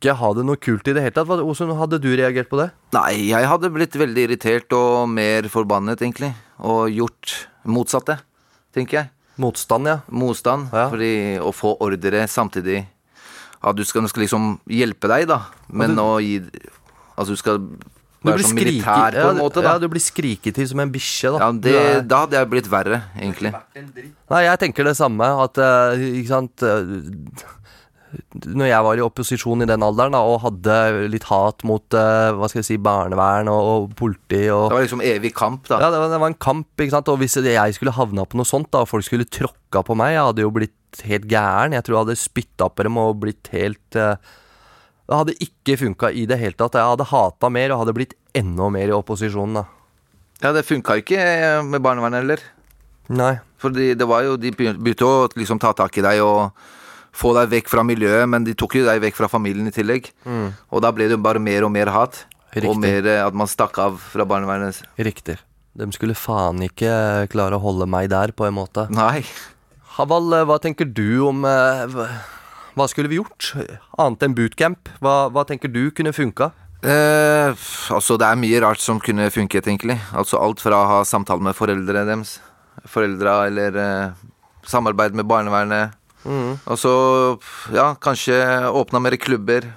ikke 0.03 0.17
ha 0.19 0.29
det 0.35 0.43
noe 0.45 0.59
kult 0.59 0.87
i 0.91 0.93
det 0.97 1.01
hele 1.05 1.15
tatt? 1.15 1.31
Hvordan 1.31 1.71
hadde 1.79 1.99
du 2.03 2.09
reagert 2.19 2.49
på 2.51 2.59
det? 2.59 2.67
Nei, 2.93 3.29
jeg 3.31 3.47
hadde 3.47 3.71
blitt 3.73 3.95
veldig 3.97 4.27
irritert 4.27 4.75
og 4.75 5.07
mer 5.09 5.47
forbannet, 5.51 6.03
egentlig. 6.03 6.33
Og 6.59 6.91
gjort 6.91 7.37
motsatte, 7.63 8.19
tenker 8.75 8.99
jeg. 8.99 9.09
Motstand, 9.41 9.87
ja. 9.89 9.95
Motstand. 10.13 10.67
Fordi 10.69 11.13
å 11.41 11.49
få 11.55 11.71
ordre 11.81 12.27
samtidig 12.29 12.83
At 13.63 13.77
du 13.79 13.81
skal, 13.87 14.05
skal 14.11 14.25
liksom 14.27 14.59
hjelpe 14.69 15.09
deg, 15.09 15.25
da. 15.31 15.39
Men 15.73 15.95
å 15.97 16.19
gi 16.21 16.35
Altså, 17.17 17.33
du 17.33 17.39
skal 17.39 17.57
være 18.23 18.43
som 18.43 18.51
sånn 18.51 18.57
militær 18.59 19.15
på 19.17 19.31
en 19.31 19.39
måte, 19.41 19.61
da. 19.63 19.73
Ja, 19.73 19.81
du 19.81 19.87
blir 19.91 20.03
skriket 20.03 20.55
til 20.57 20.67
som 20.69 20.79
en 20.83 20.91
bikkje, 20.93 21.33
da. 21.33 21.47
Ja, 21.47 21.49
det, 21.65 21.73
er- 21.79 22.05
da 22.05 22.21
hadde 22.23 22.37
jeg 22.39 22.49
blitt 22.53 22.69
verre, 22.71 23.01
egentlig. 23.17 23.51
Nei, 24.29 24.43
jeg 24.45 24.61
tenker 24.67 24.87
det 24.87 24.95
samme, 24.99 25.27
at 25.47 25.57
eh, 25.61 26.05
Ikke 26.21 26.29
sant 26.29 26.63
eh, 26.65 26.93
Når 28.43 28.67
jeg 28.69 28.85
var 28.85 28.99
i 28.99 29.03
opposisjon 29.03 29.63
i 29.65 29.67
den 29.69 29.85
alderen 29.85 30.13
da, 30.15 30.21
og 30.27 30.43
hadde 30.43 31.07
litt 31.09 31.25
hat 31.29 31.63
mot 31.67 31.97
uh, 31.97 32.33
hva 32.37 32.49
skal 32.51 32.61
jeg 32.61 32.67
si, 32.67 32.77
barnevern 32.81 33.49
og, 33.51 33.69
og 33.71 33.97
politi 33.99 34.43
og 34.53 34.69
Det 34.69 34.77
var 34.77 34.85
liksom 34.85 35.03
evig 35.05 35.33
kamp, 35.37 35.65
da. 35.69 35.79
Ja, 35.81 35.89
det 35.93 36.01
var, 36.01 36.11
det 36.13 36.21
var 36.21 36.33
en 36.33 36.39
kamp, 36.47 36.69
ikke 36.77 36.95
sant. 36.95 37.11
Og 37.13 37.19
hvis 37.21 37.39
jeg 37.39 37.77
skulle 37.77 37.95
havna 37.95 38.27
på 38.29 38.39
noe 38.39 38.49
sånt, 38.49 38.69
da, 38.73 38.83
og 38.83 38.91
folk 38.91 39.07
skulle 39.07 39.29
tråkka 39.29 39.83
på 39.87 39.97
meg, 39.99 40.15
jeg 40.17 40.27
hadde 40.29 40.45
jo 40.45 40.53
blitt 40.53 41.03
helt 41.09 41.27
gæren. 41.31 41.75
Jeg 41.77 41.85
tror 41.85 41.97
jeg 41.97 42.05
hadde 42.05 42.21
spytta 42.21 42.69
på 42.69 42.87
dem 42.87 42.99
og 43.01 43.21
blitt 43.23 43.49
helt 43.53 43.99
uh, 43.99 44.17
Det 45.09 45.21
hadde 45.21 45.39
ikke 45.47 45.79
funka 45.85 46.11
i 46.13 46.27
det 46.29 46.41
hele 46.41 46.57
tatt. 46.59 46.77
Jeg 46.77 46.93
hadde 46.95 47.09
hata 47.09 47.53
mer 47.53 47.73
og 47.73 47.83
hadde 47.83 47.97
blitt 47.97 48.17
enda 48.37 48.69
mer 48.73 48.91
i 48.91 48.97
opposisjonen, 48.97 49.61
da. 49.61 49.65
Ja, 50.43 50.51
det 50.51 50.65
funka 50.67 50.97
ikke 50.99 51.19
eh, 51.19 51.61
med 51.63 51.79
barnevernet 51.83 52.23
heller. 52.23 52.41
Nei. 53.13 53.37
Fordi 53.61 53.93
det 53.95 54.07
var 54.07 54.25
jo, 54.25 54.35
de 54.39 54.51
begynte 54.55 55.07
å 55.07 55.27
liksom 55.39 55.59
ta 55.61 55.71
tak 55.77 55.95
i 55.99 56.03
deg 56.03 56.19
og 56.23 56.51
få 57.13 57.31
deg 57.37 57.51
vekk 57.51 57.69
fra 57.69 57.83
miljøet, 57.85 58.25
men 58.29 58.43
de 58.47 58.55
tok 58.57 58.75
jo 58.79 58.85
deg 58.87 59.01
vekk 59.03 59.19
fra 59.21 59.29
familien 59.31 59.69
i 59.69 59.73
tillegg. 59.75 60.09
Mm. 60.25 60.47
Og 60.73 60.81
da 60.81 60.89
ble 60.95 61.05
det 61.09 61.17
jo 61.17 61.23
bare 61.23 61.41
mer 61.43 61.65
og 61.67 61.71
mer 61.75 61.91
hat. 61.93 62.23
Riktig. 62.53 62.69
Og 62.69 62.77
mer 62.81 63.05
eh, 63.09 63.21
at 63.25 63.33
man 63.37 63.49
stakk 63.49 63.77
av 63.81 63.97
fra 64.11 64.25
barnevernet. 64.29 64.81
Riktig. 65.01 65.39
De 65.73 65.87
skulle 65.95 66.13
faen 66.17 66.59
ikke 66.67 66.91
klare 67.33 67.57
å 67.57 67.63
holde 67.63 67.87
meg 67.89 68.11
der, 68.13 68.33
på 68.37 68.45
en 68.45 68.53
måte. 68.59 68.85
Nei. 68.93 69.23
Haval, 69.97 70.27
eh, 70.39 70.45
hva 70.49 70.59
tenker 70.61 70.85
du 70.89 71.23
om 71.29 71.45
eh, 71.49 71.97
hva- 72.77 72.89
skulle 72.89 73.09
vi 73.09 73.17
gjort? 73.21 73.51
Annet 74.01 74.25
enn 74.27 74.35
bootcamp? 74.37 74.89
Hva, 75.01 75.15
hva 75.33 75.45
tenker 75.49 75.69
du 75.73 75.87
kunne 75.93 76.13
funka? 76.13 76.51
Eh, 76.83 77.53
altså, 77.95 78.17
det 78.19 78.27
er 78.27 78.35
mye 78.41 78.61
rart 78.65 78.81
som 78.83 78.99
kunne 79.01 79.29
funket, 79.33 79.69
egentlig. 79.69 79.97
Altså 80.17 80.41
alt 80.41 80.61
fra 80.61 80.81
å 80.81 80.89
ha 80.97 81.01
samtale 81.07 81.41
med 81.45 81.55
foreldre 81.57 82.05
deres, 82.09 82.35
foreldra, 82.89 83.37
eller 83.47 83.77
eh, 83.79 84.23
samarbeid 84.67 85.15
med 85.17 85.25
barnevernet. 85.29 85.93
Mm. 86.25 86.57
Og 86.63 86.79
så, 86.79 86.93
ja, 87.75 87.93
kanskje 87.99 88.37
åpna 88.71 89.01
mer 89.03 89.17
klubber 89.21 89.67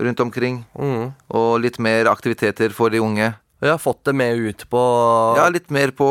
rundt 0.00 0.20
omkring. 0.20 0.62
Mm. 0.78 1.10
Og 1.36 1.50
litt 1.62 1.78
mer 1.82 2.10
aktiviteter 2.10 2.74
for 2.76 2.92
de 2.92 3.02
unge. 3.02 3.32
Har 3.60 3.80
fått 3.82 4.04
det 4.08 4.16
med 4.16 4.38
ut 4.38 4.64
på 4.72 4.82
Ja, 5.36 5.48
litt 5.52 5.68
mer 5.70 5.92
på, 5.92 6.08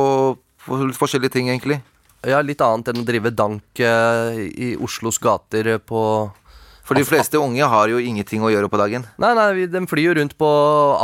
på 0.66 0.82
forskjellige 0.94 1.34
ting, 1.34 1.50
egentlig. 1.50 1.80
Ja, 2.28 2.42
litt 2.44 2.62
annet 2.62 2.92
enn 2.92 3.02
å 3.02 3.08
drive 3.08 3.32
dank 3.32 3.80
eh, 3.80 4.42
i 4.52 4.74
Oslos 4.76 5.18
gater 5.24 5.78
på 5.80 6.02
For 6.90 6.98
de 6.98 7.06
fleste 7.06 7.38
unge 7.38 7.68
har 7.70 7.92
jo 7.92 8.00
ingenting 8.02 8.42
å 8.42 8.50
gjøre 8.50 8.66
på 8.72 8.80
dagen. 8.82 9.04
Nei, 9.22 9.30
nei, 9.38 9.68
de 9.70 9.82
flyr 9.86 10.08
jo 10.08 10.14
rundt 10.18 10.34
på 10.42 10.50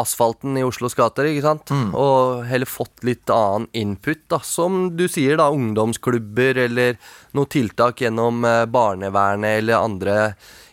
asfalten 0.01 0.57
i 0.57 0.63
Oslos 0.65 0.97
gater, 0.97 1.29
ikke 1.29 1.43
sant? 1.45 1.69
Og 1.93 2.41
heller 2.49 2.65
fått 2.65 3.05
litt 3.05 3.29
annen 3.29 3.67
input, 3.77 4.23
da. 4.33 4.39
Som 4.41 4.95
du 4.97 5.05
sier, 5.05 5.37
da, 5.37 5.51
ungdomsklubber 5.53 6.57
eller 6.65 6.97
noe 7.37 7.51
tiltak 7.53 8.01
gjennom 8.01 8.41
eh, 8.49 8.63
barnevernet 8.65 9.59
eller 9.59 9.77
andre 9.77 10.15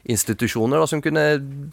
institusjoner 0.09 0.81
da, 0.81 0.89
som 0.89 1.05
kunne 1.05 1.27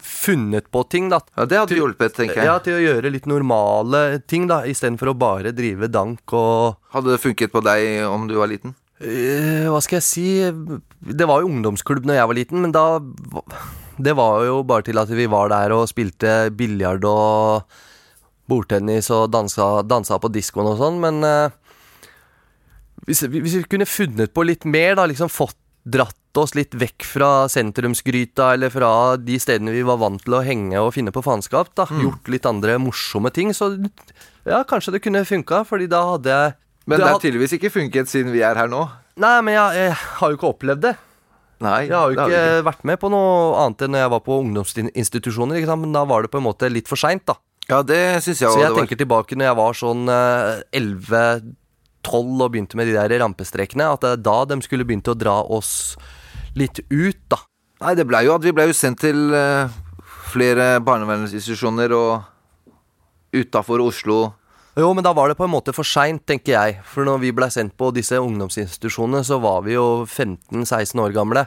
funnet 0.04 0.68
på 0.70 0.84
ting, 0.92 1.08
da. 1.08 1.22
Ja, 1.32 1.48
det 1.48 1.62
hadde 1.62 1.80
hjulpet, 1.80 2.14
tenker 2.20 2.42
jeg. 2.42 2.50
Ja, 2.50 2.60
til 2.60 2.76
å 2.76 2.84
gjøre 2.84 3.16
litt 3.16 3.26
normale 3.30 4.20
ting, 4.30 4.46
da, 4.52 4.62
istedenfor 4.68 5.14
å 5.14 5.18
bare 5.18 5.56
drive 5.56 5.88
dank 5.88 6.36
og 6.36 6.76
Hadde 6.92 7.14
det 7.14 7.22
funket 7.22 7.52
på 7.54 7.64
deg 7.64 8.04
om 8.04 8.28
du 8.28 8.36
var 8.36 8.50
liten? 8.50 8.76
Uh, 9.00 9.70
hva 9.72 9.80
skal 9.80 10.00
jeg 10.00 10.04
si 10.04 10.28
Det 11.00 11.26
var 11.28 11.40
jo 11.40 11.48
ungdomsklubb 11.48 12.04
når 12.04 12.18
jeg 12.18 12.28
var 12.30 12.36
liten, 12.36 12.60
men 12.60 12.72
da 12.76 13.00
Det 14.00 14.12
var 14.16 14.44
jo 14.44 14.58
bare 14.68 14.84
til 14.84 14.98
at 15.00 15.08
vi 15.12 15.26
var 15.28 15.48
der 15.52 15.72
og 15.76 15.86
spilte 15.88 16.50
biljard 16.56 17.04
og 17.08 17.64
bordtennis 18.50 19.10
og 19.14 19.28
dansa, 19.32 19.82
dansa 19.86 20.18
på 20.20 20.30
diskoen 20.34 20.72
og 20.72 20.78
sånn, 20.80 20.96
men 21.02 21.20
eh, 21.24 21.50
hvis, 23.06 23.22
hvis 23.30 23.54
vi 23.60 23.66
kunne 23.70 23.86
funnet 23.88 24.32
på 24.34 24.42
litt 24.44 24.64
mer, 24.68 24.96
da, 24.98 25.04
liksom 25.06 25.30
fått 25.30 25.56
dratt 25.90 26.16
oss 26.40 26.52
litt 26.54 26.74
vekk 26.78 27.04
fra 27.08 27.28
sentrumsgryta 27.50 28.50
eller 28.54 28.70
fra 28.74 28.90
de 29.18 29.38
stedene 29.40 29.72
vi 29.74 29.84
var 29.86 29.96
vant 30.02 30.20
til 30.24 30.36
å 30.36 30.42
henge 30.44 30.78
og 30.82 30.92
finne 30.96 31.12
på 31.14 31.22
faenskap, 31.24 31.70
da, 31.78 31.86
gjort 32.02 32.28
litt 32.32 32.46
andre 32.48 32.76
morsomme 32.82 33.30
ting, 33.34 33.54
så 33.56 33.70
ja, 34.46 34.60
kanskje 34.68 34.96
det 34.96 35.02
kunne 35.06 35.24
funka, 35.28 35.62
fordi 35.68 35.88
da 35.90 36.02
hadde 36.14 36.34
jeg 36.34 36.56
Men 36.86 36.96
det 36.98 37.04
har 37.06 37.14
hadde- 37.14 37.24
tydeligvis 37.28 37.56
ikke 37.56 37.70
funket 37.76 38.10
siden 38.10 38.32
vi 38.34 38.42
er 38.46 38.58
her 38.58 38.68
nå. 38.70 38.82
Nei, 39.20 39.36
men 39.42 39.54
jeg, 39.54 39.78
jeg 39.80 39.94
har 40.20 40.30
jo 40.30 40.38
ikke 40.38 40.50
opplevd 40.54 40.84
det. 40.86 40.96
Nei, 41.60 41.80
Jeg 41.90 41.92
har 41.92 42.08
jo 42.08 42.16
ikke, 42.16 42.24
har 42.24 42.32
ikke 42.32 42.66
vært 42.70 42.84
med 42.88 43.00
på 43.02 43.10
noe 43.12 43.32
annet 43.60 43.82
enn 43.84 43.92
når 43.92 44.00
jeg 44.04 44.12
var 44.14 44.22
på 44.24 44.36
ungdomsinstitusjoner. 44.46 45.66
Men 45.76 45.92
da 45.96 46.06
var 46.08 46.24
det 46.24 46.30
på 46.32 46.40
en 46.40 46.46
måte 46.46 46.70
litt 46.72 46.88
for 46.88 47.00
seint, 47.00 47.26
da. 47.28 47.36
Ja, 47.68 47.82
det 47.86 48.22
synes 48.24 48.40
jeg 48.40 48.50
Så 48.50 48.62
jeg 48.62 48.74
tenker 48.74 48.98
tilbake 48.98 49.36
når 49.36 49.50
jeg 49.50 49.58
var 49.60 49.76
sånn 49.78 50.08
eh, 50.10 50.62
11-12 50.80 52.40
og 52.40 52.48
begynte 52.50 52.80
med 52.80 52.88
de 52.88 52.96
der 52.96 53.14
rampestrekene, 53.22 53.86
at 53.92 54.02
det 54.02 54.14
er 54.16 54.24
da 54.24 54.38
de 54.50 54.58
skulle 54.64 54.86
begynt 54.88 55.10
å 55.12 55.14
dra 55.18 55.36
oss 55.44 55.94
litt 56.58 56.80
ut, 56.88 57.20
da. 57.30 57.38
Nei, 57.84 57.94
det 57.96 58.08
ble 58.08 58.24
jo 58.26 58.34
at 58.34 58.44
vi 58.44 58.52
ble 58.56 58.66
jo 58.70 58.74
sendt 58.76 59.04
til 59.04 59.30
eh, 59.36 59.70
flere 60.32 60.80
barnevernsinstitusjoner 60.84 61.94
og 61.96 63.36
utafor 63.36 63.84
Oslo. 63.84 64.18
Jo, 64.78 64.92
men 64.94 65.02
da 65.04 65.12
var 65.16 65.28
det 65.28 65.36
på 65.38 65.44
en 65.48 65.52
måte 65.52 65.72
for 65.74 65.86
seint, 65.86 66.22
tenker 66.28 66.54
jeg. 66.54 66.76
For 66.86 67.06
når 67.06 67.18
vi 67.24 67.32
ble 67.34 67.48
sendt 67.50 67.74
på 67.80 67.90
disse 67.94 68.18
ungdomsinstitusjonene, 68.22 69.24
så 69.26 69.40
var 69.42 69.64
vi 69.66 69.74
jo 69.74 70.04
15-16 70.06 71.00
år 71.02 71.16
gamle. 71.16 71.46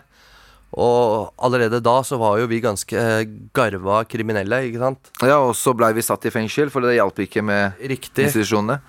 Og 0.73 1.29
allerede 1.45 1.79
da 1.85 1.99
så 2.05 2.17
var 2.17 2.39
jo 2.41 2.49
vi 2.49 2.59
ganske 2.63 2.97
eh, 2.97 3.27
garva 3.55 4.01
kriminelle, 4.09 4.63
ikke 4.67 4.81
sant? 4.81 5.11
Ja, 5.21 5.37
og 5.45 5.53
så 5.57 5.75
blei 5.77 5.91
vi 5.93 6.03
satt 6.05 6.25
i 6.25 6.33
fengsel, 6.33 6.71
for 6.73 6.83
det 6.83 6.95
hjalp 6.97 7.21
ikke 7.27 7.43
med 7.45 7.77
Riktig. 7.79 8.25
institusjonene. 8.27 8.79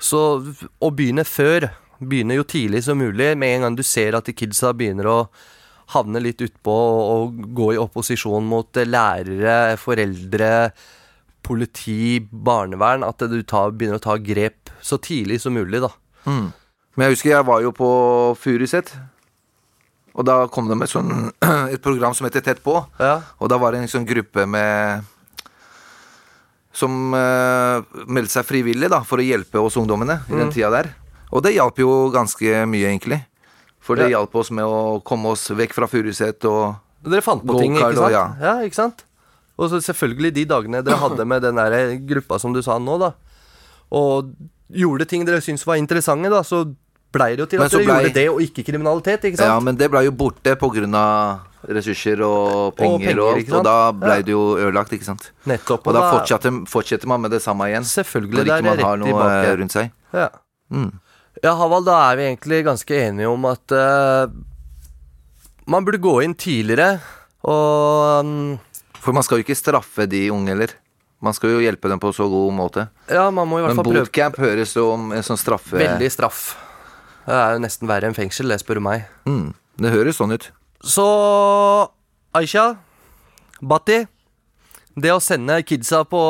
Så 0.00 0.20
å 0.80 0.90
begynne 0.90 1.26
før, 1.28 1.68
begynne 2.00 2.38
jo 2.40 2.46
tidlig 2.48 2.82
som 2.88 2.98
mulig, 2.98 3.34
med 3.38 3.58
en 3.58 3.68
gang 3.68 3.76
du 3.78 3.84
ser 3.86 4.16
at 4.16 4.26
de 4.26 4.34
kidsa 4.36 4.72
begynner 4.76 5.10
å 5.12 5.18
havne 5.92 6.22
litt 6.24 6.40
utpå 6.40 6.72
og, 6.72 7.04
og 7.12 7.48
gå 7.54 7.70
i 7.76 7.80
opposisjon 7.80 8.48
mot 8.48 8.80
eh, 8.80 8.88
lærere, 8.88 9.76
foreldre, 9.80 10.52
politi, 11.44 12.18
barnevern, 12.20 13.04
at 13.06 13.22
du 13.30 13.38
tar, 13.46 13.70
begynner 13.76 14.00
å 14.00 14.04
ta 14.04 14.16
grep 14.18 14.72
så 14.84 14.98
tidlig 15.00 15.40
som 15.44 15.54
mulig, 15.56 15.80
da. 15.84 15.90
Mm. 16.26 16.46
Men 16.96 17.04
jeg 17.08 17.16
husker 17.16 17.30
jeg 17.34 17.46
var 17.48 17.62
jo 17.64 17.72
på 17.76 17.88
Furuset. 18.40 18.92
Og 20.14 20.22
da 20.28 20.44
kom 20.46 20.68
det 20.70 20.76
med 20.78 20.88
sånn, 20.88 21.10
et 21.74 21.82
program 21.82 22.14
som 22.14 22.26
heter 22.28 22.44
Tett 22.46 22.60
på. 22.64 22.76
Og 23.00 23.50
da 23.50 23.58
var 23.58 23.74
det 23.74 23.80
en 23.82 23.90
sånn 23.90 24.06
gruppe 24.06 24.44
med 24.46 25.02
Som 26.74 27.14
uh, 27.14 27.84
meldte 28.10 28.34
seg 28.40 28.46
frivillig 28.48 28.88
da, 28.90 28.98
for 29.06 29.22
å 29.22 29.24
hjelpe 29.26 29.60
oss 29.62 29.76
ungdommene 29.78 30.16
i 30.26 30.32
den 30.34 30.48
Mm. 30.48 30.54
tida 30.54 30.70
der. 30.74 30.88
Og 31.30 31.42
det 31.46 31.52
hjalp 31.54 31.78
jo 31.78 32.10
ganske 32.10 32.64
mye, 32.66 32.88
egentlig. 32.90 33.20
For 33.80 33.94
det 33.94 34.08
Ja. 34.10 34.18
hjalp 34.18 34.34
oss 34.34 34.50
med 34.50 34.64
å 34.64 35.00
komme 35.04 35.30
oss 35.30 35.48
vekk 35.50 35.72
fra 35.76 35.86
Furuset 35.86 36.42
og 36.50 36.76
Dere 37.04 37.20
fant 37.22 37.44
på 37.44 37.58
ting, 37.60 37.74
ikke 37.76 37.94
sant? 37.94 37.98
og 37.98 38.10
ja. 38.10 38.24
Ja, 38.40 38.54
ikke 38.64 38.74
sant? 38.74 39.04
Og 39.54 39.70
så 39.70 39.78
selvfølgelig 39.84 40.32
de 40.34 40.44
dagene 40.50 40.82
dere 40.82 40.98
hadde 40.98 41.24
med 41.30 41.44
den 41.46 41.60
der 41.60 41.94
gruppa 42.08 42.40
som 42.42 42.54
du 42.54 42.62
sa 42.64 42.78
nå, 42.82 42.96
da. 42.98 43.12
Og 43.94 44.32
gjorde 44.74 45.06
ting 45.06 45.22
dere 45.26 45.42
syntes 45.44 45.66
var 45.68 45.78
interessante, 45.78 46.30
da, 46.32 46.40
så 46.42 46.64
blei 47.14 47.34
det 47.36 47.44
jo 47.44 47.50
til 47.52 47.62
at 47.62 47.70
dere 47.70 47.84
ble... 47.84 47.98
gjorde 48.02 48.14
det, 48.16 48.24
og 48.32 48.40
ikke 48.42 48.64
kriminalitet, 48.66 49.26
ikke 49.30 49.38
sant? 49.38 49.52
Ja, 49.52 49.58
men 49.62 49.78
det 49.78 49.86
ble 49.92 50.02
jo 50.08 50.14
borte 50.18 50.56
på 50.58 50.70
grunn 50.74 50.96
av 50.98 51.70
ressurser 51.70 52.20
og 52.26 52.74
penger 52.76 52.96
og, 52.96 53.04
penger, 53.04 53.20
alt, 53.28 53.52
og 53.60 53.68
da 53.68 53.76
ble 53.96 54.16
Ja. 54.18 54.24
det 54.26 54.34
jo 54.34 54.42
ødelagt, 54.58 54.92
ikke 54.92 55.06
sant. 55.06 55.30
Nettopp. 55.48 55.86
Og 55.86 55.94
da 55.96 56.02
fortsetter, 56.10 56.58
fortsetter 56.68 57.08
man 57.08 57.22
med 57.24 57.30
det 57.32 57.40
samme 57.44 57.70
igjen. 57.70 57.86
Selvfølgelig, 57.88 58.44
det 58.44 58.56
er 58.58 58.66
man 58.66 58.82
har 58.82 58.96
rett 58.96 59.04
noe 59.04 59.12
tilbake. 59.12 59.46
eh, 59.46 59.56
rundt 59.62 59.76
seg. 59.76 59.94
Ja. 60.12 60.28
Mm. 60.74 60.90
Ja, 61.44 61.54
Havald, 61.58 61.86
da 61.86 62.00
er 62.10 62.18
vi 62.18 62.26
egentlig 62.28 62.64
ganske 62.66 62.98
enige 63.06 63.30
om 63.30 63.44
at 63.48 63.72
uh, 63.74 64.26
man 65.70 65.84
burde 65.86 66.02
gå 66.02 66.18
inn 66.24 66.34
tidligere, 66.34 67.00
og 67.44 68.24
mm, 68.26 68.58
For 69.04 69.12
man 69.12 69.24
skal 69.26 69.40
jo 69.40 69.44
ikke 69.44 69.58
straffe 69.58 70.06
de 70.08 70.26
unge 70.32 70.52
heller. 70.54 70.72
Man 71.24 71.36
skal 71.36 71.54
jo 71.54 71.62
hjelpe 71.62 71.88
dem 71.92 72.00
på 72.00 72.10
så 72.16 72.26
god 72.28 72.52
måte. 72.56 72.86
Ja, 73.08 73.28
man 73.32 73.48
må 73.48 73.60
i 73.60 73.64
hvert 73.64 73.76
fall 73.76 73.86
prøve 73.86 74.00
Men 74.00 74.06
bootcamp 74.08 74.38
høres 74.40 74.74
jo 74.76 74.90
om 74.92 75.12
en 75.16 75.24
sånn 75.24 75.40
straffe... 75.40 75.76
Veldig 75.80 76.08
straff. 76.12 76.40
Det 77.24 77.36
er 77.36 77.56
jo 77.56 77.62
nesten 77.64 77.88
verre 77.88 78.10
enn 78.10 78.16
fengsel, 78.16 78.50
det 78.52 78.58
spør 78.60 78.80
du 78.80 78.84
meg. 78.84 79.06
Mm, 79.28 79.52
det 79.80 79.92
høres 79.94 80.20
sånn 80.20 80.34
ut. 80.36 80.50
Så 80.84 81.06
Aisha, 82.36 82.74
Batti 83.64 84.02
Det 84.94 85.12
å 85.14 85.22
sende 85.22 85.56
kidsa 85.64 86.02
på 86.06 86.20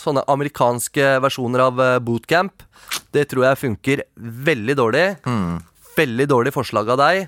sånne 0.00 0.26
amerikanske 0.30 1.14
versjoner 1.24 1.64
av 1.64 1.80
eh, 1.82 1.96
bootcamp, 2.04 2.62
det 3.16 3.24
tror 3.32 3.48
jeg 3.48 3.62
funker 3.64 4.04
veldig 4.16 4.76
dårlig. 4.78 5.06
Veldig 5.96 6.26
dårlig 6.30 6.52
forslag 6.54 6.92
av 6.92 7.00
deg. 7.00 7.24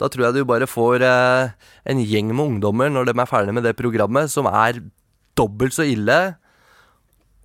Da 0.00 0.08
tror 0.10 0.26
jeg 0.26 0.34
du 0.34 0.46
bare 0.48 0.66
får 0.66 1.04
eh, 1.06 1.52
en 1.86 2.00
gjeng 2.02 2.32
med 2.34 2.44
ungdommer 2.44 2.90
når 2.90 3.06
de 3.10 3.14
er 3.14 3.28
ferdige 3.30 3.54
med 3.54 3.62
det 3.66 3.76
programmet, 3.78 4.30
som 4.32 4.48
er 4.50 4.80
dobbelt 5.38 5.74
så 5.76 5.86
ille 5.86 6.18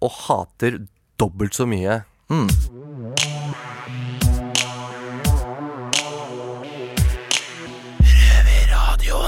og 0.02 0.16
hater 0.26 0.80
dobbelt 1.20 1.54
så 1.54 1.68
mye. 1.70 2.00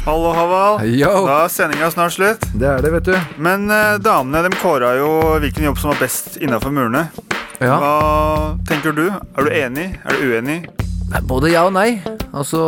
Hallo, 0.02 0.32
Haval. 0.34 0.80
Yo. 0.90 1.12
Da 1.28 1.44
er 1.44 1.52
sendinga 1.54 1.92
snart 1.94 2.16
slutt. 2.16 2.48
Det 2.58 2.66
er 2.66 2.82
det, 2.82 2.90
vet 2.96 3.12
du. 3.12 3.14
Men 3.38 3.70
eh, 3.70 4.00
damene 4.02 4.48
de 4.48 4.56
kåra 4.64 4.96
jo 4.98 5.12
hvilken 5.44 5.70
jobb 5.70 5.78
som 5.78 5.94
var 5.94 6.02
best 6.02 6.42
innafor 6.42 6.74
murene. 6.74 7.06
Ja. 7.62 7.78
Hva 7.78 7.94
tenker 8.66 8.98
du? 8.98 9.06
Er 9.12 9.46
du 9.46 9.54
enig? 9.54 9.88
Er 10.02 10.18
du 10.18 10.34
uenig? 10.34 10.60
Både 11.30 11.54
ja 11.54 11.68
og 11.70 11.76
nei. 11.78 12.00
Altså 12.32 12.62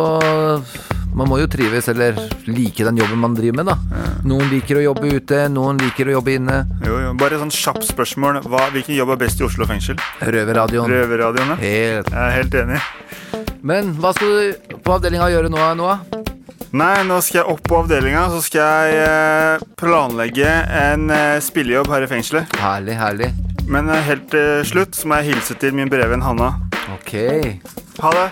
Man 1.13 1.29
må 1.29 1.37
jo 1.39 1.47
trives 1.47 1.87
eller 1.91 2.17
like 2.49 2.83
den 2.83 2.97
jobben 2.99 3.21
man 3.21 3.35
driver 3.37 3.61
med, 3.61 3.69
da. 3.69 4.09
Noen 4.25 4.49
liker 4.49 4.79
å 4.79 4.85
jobbe 4.87 5.11
ute, 5.13 5.43
noen 5.53 5.77
liker 5.81 6.09
å 6.09 6.17
jobbe 6.17 6.33
inne. 6.39 6.63
Jo, 6.85 6.97
jo. 7.03 7.13
Bare 7.21 7.37
sånn 7.41 7.53
kjapt 7.53 7.85
spørsmål. 7.91 8.41
Hva, 8.49 8.65
hvilken 8.73 8.97
jobb 8.97 9.13
er 9.13 9.21
best 9.21 9.43
i 9.43 9.45
Oslo 9.45 9.67
fengsel? 9.69 10.01
Røverradioen. 10.25 10.89
Røverradioen, 10.89 11.53
ja. 11.53 11.59
Helt. 11.61 12.09
Jeg 12.09 12.23
er 12.25 12.37
helt 12.39 12.57
enig. 12.63 12.81
Men 13.61 13.93
hva 14.01 14.11
skal 14.17 14.33
du 14.33 14.77
på 14.83 14.97
avdelinga 14.97 15.29
gjøre 15.31 15.53
nå, 15.53 15.61
Noah? 15.79 16.01
Nei, 16.73 17.03
nå 17.05 17.19
skal 17.21 17.43
jeg 17.43 17.53
opp 17.53 17.61
på 17.69 17.77
avdelinga, 17.83 18.23
så 18.33 18.39
skal 18.41 18.89
jeg 18.89 19.03
eh, 19.05 19.65
planlegge 19.77 20.49
en 20.79 21.05
eh, 21.13 21.37
spillejobb 21.45 21.91
her 21.93 22.07
i 22.07 22.09
fengselet. 22.09 22.57
Herlig, 22.57 22.97
herlig. 22.97 23.29
Men 23.69 23.93
eh, 23.93 24.01
helt 24.09 24.25
til 24.33 24.65
slutt 24.65 24.97
så 24.97 25.11
må 25.11 25.21
jeg 25.21 25.35
hilse 25.35 25.59
til 25.61 25.77
min 25.77 25.91
brevvenn 25.93 26.25
Hanna. 26.25 26.55
Ok. 26.97 27.13
Ha 28.01 28.15
det. 28.17 28.31